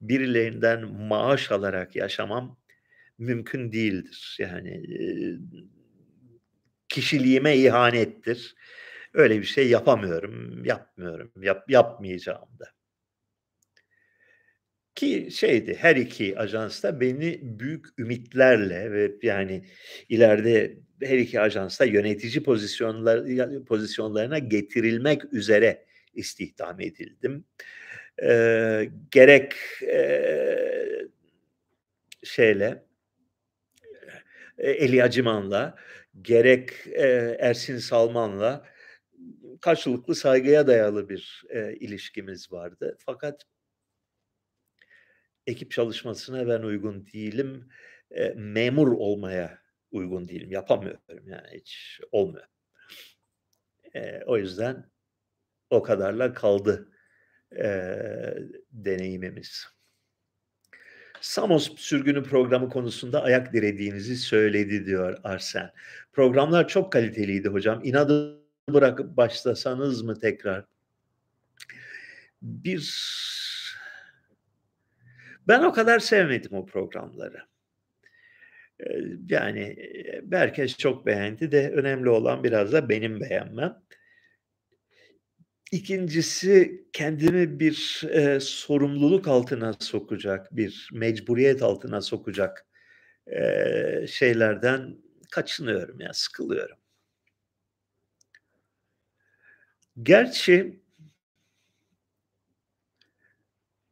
[0.00, 2.58] birilerinden maaş alarak yaşamam
[3.18, 4.36] mümkün değildir.
[4.40, 4.82] Yani
[6.88, 8.54] kişiliğime ihanettir.
[9.14, 12.77] Öyle bir şey yapamıyorum, yapmıyorum, yap, yapmayacağım da.
[14.98, 19.64] Ki şeydi her iki ajans da beni büyük ümitlerle ve yani
[20.08, 23.24] ileride her iki ajans da yönetici pozisyonlar,
[23.64, 25.84] pozisyonlarına getirilmek üzere
[26.14, 27.44] istihdam edildim.
[28.22, 30.08] E, gerek e,
[32.24, 32.82] şeyle
[34.58, 35.76] e, Eli Acıman'la
[36.22, 38.66] gerek e, Ersin Salman'la
[39.60, 42.96] karşılıklı saygıya dayalı bir e, ilişkimiz vardı.
[43.06, 43.44] Fakat
[45.48, 47.68] ekip çalışmasına ben uygun değilim.
[48.10, 49.58] E, memur olmaya
[49.90, 50.50] uygun değilim.
[50.50, 52.46] Yapamıyorum yani hiç olmuyor.
[53.94, 54.90] Eee, o yüzden
[55.70, 56.92] o kadarla kaldı,
[57.52, 58.38] eee,
[58.72, 59.66] deneyimimiz.
[61.20, 65.70] Samos sürgünü programı konusunda ayak dirediğinizi söyledi diyor Arsen.
[66.12, 67.80] Programlar çok kaliteliydi hocam.
[67.84, 70.64] İnadı bırakıp başlasanız mı tekrar?
[72.42, 72.78] Bir
[75.48, 77.38] ben o kadar sevmedim o programları.
[79.28, 79.76] Yani,
[80.32, 83.82] herkes çok beğendi de önemli olan biraz da benim beğenmem.
[85.72, 92.66] 2'ncisi kendimi bir, eee, sorumluluk altına sokacak, bir mecburiyet altına sokacak,
[93.32, 94.96] eee, şeylerden
[95.30, 96.76] kaçınıyorum ya, sıkılıyorum.
[100.02, 100.80] Gerçi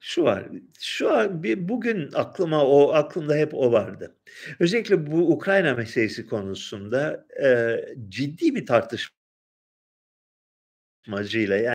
[0.07, 0.49] Şu var,
[0.81, 4.17] şu an bir bugün aklıma o aklımda hep o vardı.
[4.61, 8.67] Özellikle bu Ukrayna meselesi konusunda, eee, ciddi bir
[11.07, 11.75] tartışmacıyla, yani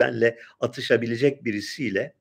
[0.00, 2.14] benle atışabilecek birisiyle,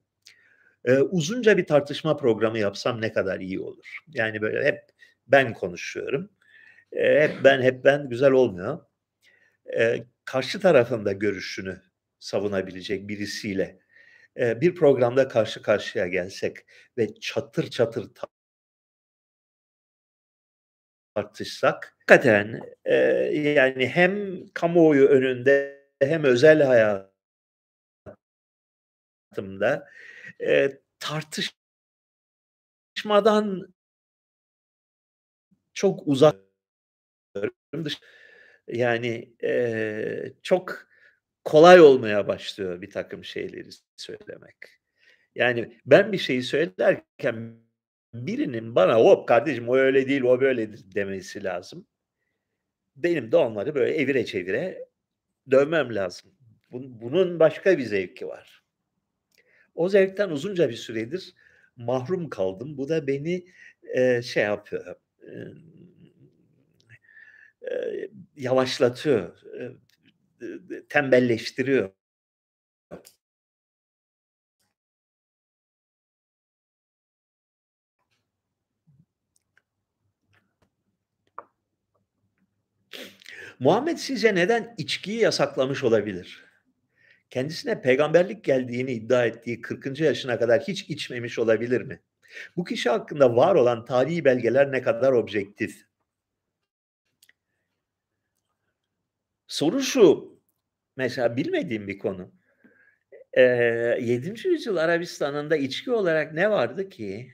[0.87, 3.99] eee, uzunca bir tartışma programı yapsam ne kadar iyi olur.
[4.13, 4.79] Yani böyle hep
[5.27, 6.31] ben konuşuyorum.
[6.93, 8.79] Eee, hep ben, hep ben güzel olmuyor.
[9.73, 11.81] Eee, karşı tarafın da görüşünü
[12.19, 13.79] savunabilecek birisiyle,
[14.37, 16.57] eee, bir programda karşı karşıya gelsek
[16.97, 18.27] ve çatır çatır ta
[21.15, 27.13] tartışsak hakikaten, eee, yani hem kamuoyu önünde hem özel hayatımda,
[30.41, 31.55] eee, tartışmadan
[35.73, 36.35] çok uzak
[38.67, 40.87] yani, eee, çok
[41.45, 44.55] kolay olmaya başlıyor birtakım şeyleri söylemek.
[45.35, 47.55] Yani ben bir şeyi söylerken
[48.15, 51.87] birinin bana "Hop kardeşim o öyle değil, o böyledir." demesi lazım.
[52.95, 54.85] Benim de onları böyle evire çevire
[55.51, 56.31] dövmem lazım.
[56.71, 58.63] Bun bunun başka bir zevki var.
[59.75, 61.33] O zevkten uzunca bir süredir
[61.75, 62.77] mahrum kaldım.
[62.77, 63.45] Bu da beni,
[63.95, 64.95] eee, şey yapıyor,
[65.27, 65.55] emm,
[67.61, 69.77] eee, yavaşlatıyor, ı
[70.89, 71.91] tembelleştiriyor.
[83.59, 86.43] Muhammed sizce neden içkiyi yasaklamış olabilir?
[87.29, 92.01] Kendisine peygamberlik geldiğini iddia ettiği 40'ıncı yaşına kadar hiç içmemiş olabilir mi?
[92.57, 95.85] Bu kişi hakkında var olan tarihî belgeler ne kadar objektif?
[99.47, 100.32] Soru şu,
[100.97, 102.31] mesela bilmediğim bir konu.
[103.37, 104.49] Eee, 7.
[104.49, 107.33] yüzyıl Arabistan'ında içki olarak ne vardı ki?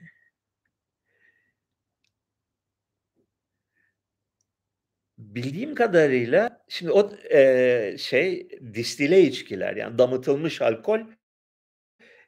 [5.18, 11.00] Bildiğim kadarıyla şimdi o, eee, şey distile içkiler yani damıtılmış alkol,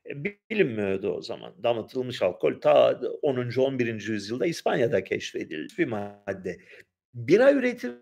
[0.06, 1.64] bilinmiyordu o zaman.
[1.64, 6.58] Damıtılmış alkol ta 10'uncu 11'inci yüzyılda İspanya'da keşfedilmiş bir madde.
[7.14, 7.96] Bira üretimi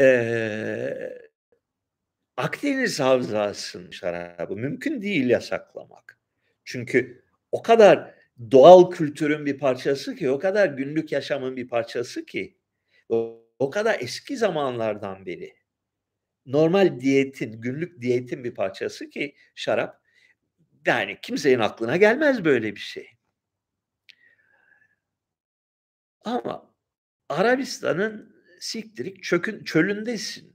[0.00, 1.28] eee,
[2.36, 4.56] Akdeniz Havzası'nın şarabı.
[4.56, 6.18] Mümkün değil yasaklamak.
[6.64, 7.22] Çünkü
[7.52, 8.14] o kadar
[8.50, 12.56] doğal kültürün bir parçası ki, o kadar günlük yaşamın bir parçası ki,
[13.08, 15.54] o o kadar eski zamanlardan beri
[16.46, 20.02] normal diyetin, günlük diyetin bir parçası ki şarap,
[20.86, 23.08] yani kimsenin aklına gelmez böyle bir şey.
[26.24, 26.74] Ama
[27.28, 30.54] Arabistan'ın siktirik çökün çölündesin.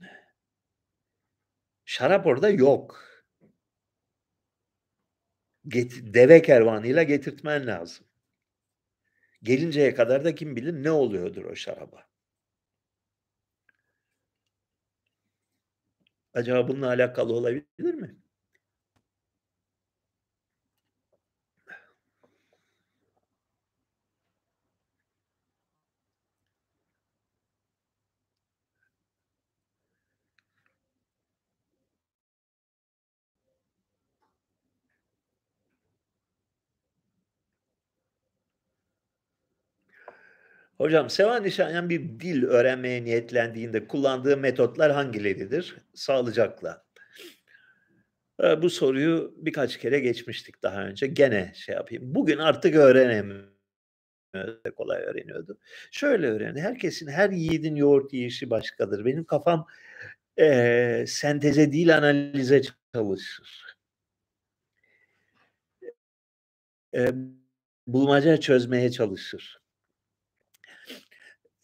[1.84, 3.00] Şarap orada yok.
[5.68, 8.06] Get deve kervanıyla getirtmen lazım.
[9.42, 12.06] Gelinceye kadar da kim bilir ne oluyordur o şaraba.
[16.34, 18.16] Acaba bununla alakalı olabilir mi?
[40.84, 45.76] Hocam Seval Nişanyan bir dil öğrenmeye niyetlendiğinde kullandığı metotlar hangileridir?
[45.94, 46.84] Sağlıcakla.
[48.42, 51.06] Eee, bu soruyu birkaç kere geçmiştik daha önce.
[51.06, 52.14] Gene şey yapayım.
[52.14, 53.54] Bugün artık öğrenemiyorum.
[54.76, 55.58] Kolay öğreniyordu.
[55.92, 56.66] Şöyle öğreniyor.
[56.66, 59.04] Herkesin, her yiğidin yoğurt yiyişi başkadır.
[59.04, 59.66] Benim kafam,
[60.38, 62.62] eee, senteze değil analize
[62.94, 63.76] çalışır.
[66.92, 67.44] Emm
[67.86, 69.63] Bulmaca çözmeye çalışır.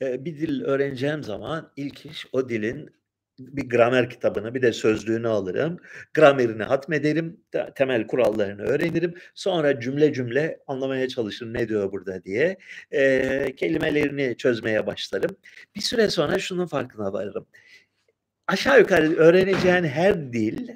[0.00, 2.90] Bir dil öğreneceğim zaman ilk iş o dilin
[3.40, 5.76] bir gramer kitabını bir de sözlüğünü alırım.
[6.14, 9.14] Gramerini hatmederim, te temel kurallarını öğrenirim.
[9.34, 12.56] Sonra cümle cümle anlamaya çalışırım ne diyor burada diye.
[12.92, 15.36] Eee, kelimelerini çözmeye başlarım.
[15.76, 17.46] Bir süre sonra şunun farkına varırım.
[18.46, 20.68] Aşağı yukarı öğreneceğin her dil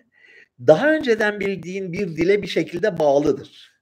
[0.66, 3.74] daha önceden bildiğin bir dile bir şekilde bağlıdır.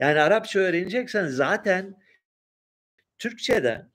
[0.00, 1.96] Yani Arapça öğreneceksen zaten
[3.18, 3.90] Türkçeden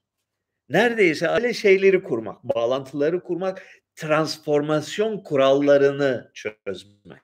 [0.74, 3.64] neredeyse öyle şeyleri kurmak, bağlantıları kurmak,
[3.96, 7.22] transformasyon kurallarını çözmek.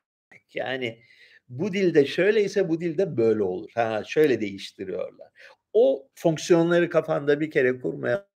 [0.53, 1.01] Yani
[1.49, 3.69] bu dilde şöyleyse bu dilde böyle olur.
[3.75, 5.27] Ha, şöyle değiştiriyorlar.
[5.73, 8.27] O fonksiyonları kafanda bir kere kurmaya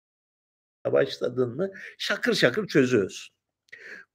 [0.86, 3.36] başladın mı şakır şakır çözüyorsun.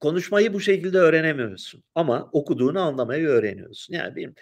[0.01, 3.95] Konuşmayı bu şekilde öğrenemiyorsun ama okuduğunu anlamayı öğreniyorsun.
[3.95, 4.35] Yani benim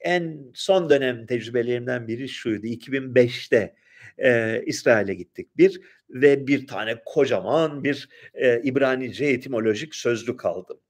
[0.00, 2.66] en son dönem tecrübelerimden biri şuydu.
[2.66, 3.74] 2005'te
[4.18, 5.80] eee, İsrail'e gittik bir
[6.10, 10.80] ve bir tane kocaman bir, eee, İbranice etimolojik sözlük aldım.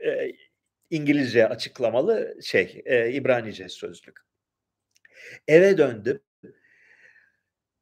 [0.00, 0.36] Eee,
[0.90, 4.16] İngilizce açıklamalı şey, eee, İbranice sözlük.
[5.48, 6.20] Eve döndüm.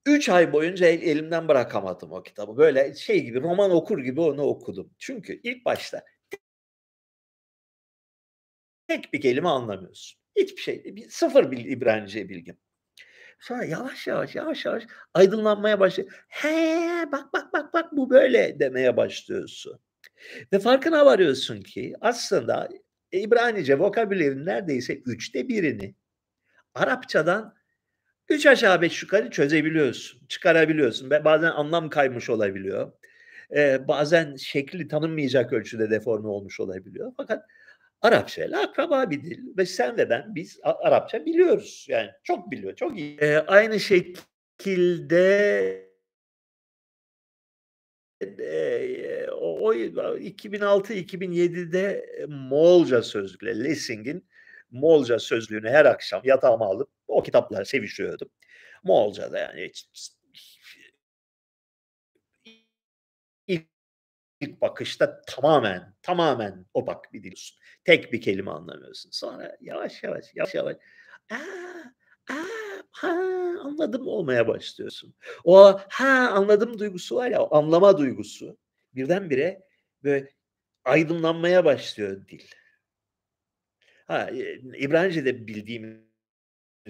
[0.07, 2.57] 3 ay boyunca el elimden bırakamadım o kitabı.
[2.57, 4.90] Böyle şey gibi, roman okur gibi onu okudum.
[4.99, 6.03] Çünkü ilk başta
[8.88, 10.20] tek bir kelime anlamıyorsun.
[10.36, 12.59] Hiçbir şey, bir sıfır bil İbranice bilgim.
[13.41, 14.82] Sonra yavaş yavaş, yavaş yavaş
[15.14, 16.11] aydınlanmaya başlıyor.
[16.28, 16.49] "He,
[17.12, 19.78] bak, bak, bak, bak bu böyle." demeye başlıyorsun.
[20.55, 22.68] Ve farkına varıyorsun ki aslında
[23.12, 25.97] İbranice vokabülerinin neredeyse 1/3'ini
[26.74, 27.55] Arapçadan
[28.30, 32.93] 3 aşağı 5 yukarı çözebiliyorsun, çıkarabiliyorsun ve bazen anlam kaymış olabiliyor.
[33.53, 37.12] Eee, bazen şekli tanınmayacak ölçüde deforme olmuş olabiliyor.
[37.16, 37.45] Fakat
[38.07, 41.86] Arapçayla akraba bir dil ve sen ve ben biz Arapça biliyoruz.
[41.88, 43.16] Yani çok biliyor, çok iyi.
[43.20, 45.26] Eee, aynı şekilde
[48.20, 54.26] eee, o o 2006-2007'de Moğolca sözlükle Lessing'in
[54.70, 58.28] Moğolca sözlüğünü her akşam yatağıma alıp o kitapla sevişiyordum.
[58.84, 59.70] Moğolca'da yani
[64.41, 67.34] İlk bakışta tamamen, tamamen opak bir dil.
[67.84, 69.11] Tek bir kelime anlamıyorsun.
[69.11, 70.76] Sonra yavaş yavaş, yavaş yavaş
[71.30, 71.37] a,
[72.30, 72.34] a,
[72.91, 73.09] ha,
[73.64, 75.14] anladım olmaya başlıyorsun.
[75.45, 78.59] O ha, anladım duygusu var ya, anlama duygusu
[78.95, 79.62] birdenbire
[80.05, 80.28] böyle
[80.84, 82.43] aydınlanmaya başlıyor dil.
[84.07, 86.07] Ha, eee, İbranice'de bildiğimi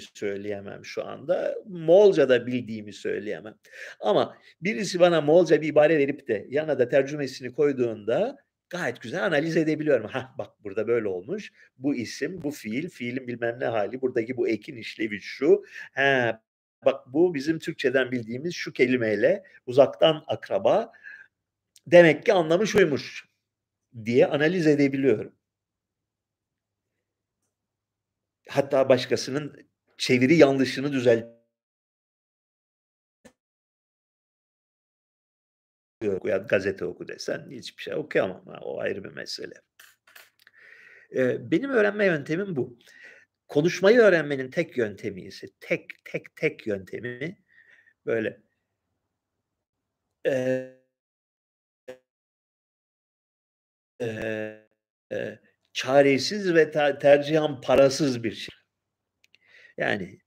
[0.01, 1.55] söyleyemem şu anda.
[1.67, 3.55] Moğolca'da bildiğimi söyleyemem.
[4.01, 9.57] Ama birisi bana Moğolca bir ibare verip de yanına da tercümesini koyduğunda gayet güzel analiz
[9.57, 10.07] edebiliyorum.
[10.07, 11.53] Hah, bak burada böyle olmuş.
[11.79, 15.65] Bu isim, bu fiil, fiilin bilmem ne hâli, buradaki bu ekin işlevi şu.
[15.93, 16.37] He,
[16.85, 20.93] bak bu bizim Türkçeden bildiğimiz şu kelimeyle uzaktan akraba.
[21.87, 23.29] Demek ki anlamı şuymuş
[24.05, 25.33] diye analiz edebiliyorum.
[28.49, 29.66] Hatta başkasının
[29.99, 31.25] çeviri yanlışını düzelt
[36.25, 38.45] Ya gazete oku desen hiçbir şey okuyamam.
[38.63, 39.55] O ayrı bir mesele.
[41.51, 42.79] Benim öğrenme yöntemim bu.
[43.49, 47.39] Konuşmayı öğrenmenin tek yöntemi ise tek, tek, tek yöntemi
[48.07, 48.43] böyle
[50.25, 50.77] eee,
[54.01, 55.41] eee,
[55.73, 58.56] çaresiz ve ter tercihen parasız bir şey.
[59.77, 60.19] Yani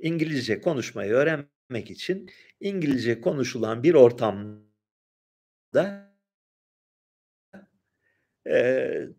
[0.00, 2.30] İngilizce konuşmayı öğrenmek için
[2.60, 4.60] İngilizce konuşulan bir ortamda
[8.46, 9.14] eee,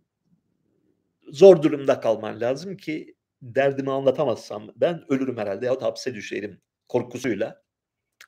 [1.32, 7.64] zor durumda kalman lazım ki derdimi anlatamazsam ben ölürüm herhâlde yahut hapse düşerim korkusuyla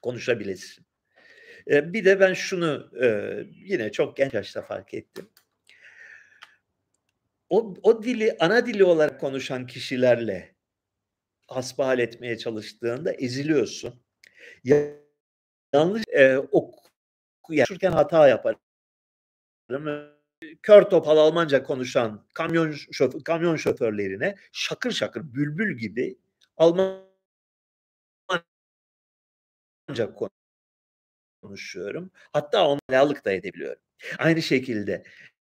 [0.03, 0.86] konuşabilesin.
[1.68, 5.30] Eee, bir de ben şunu, eee, yine çok genç yaşta fark ettim.
[7.49, 10.55] O o dili ana dili olarak konuşan kişilerle
[11.50, 13.93] hasbihal etmeye çalıştığında eziliyorsun.
[15.74, 16.82] Yanlış, eee, oku
[17.43, 18.60] konuşurken hata yaparım.
[20.64, 26.18] Kör topal Almanca konuşan kamyon şofö kamyon şoförlerine şakır şakır bülbül gibi
[26.58, 27.06] Almanca
[31.41, 32.12] konuşuyorum.
[32.34, 32.68] Hatta
[33.26, 33.82] da edebiliyorum.
[34.18, 35.04] Aynı şekilde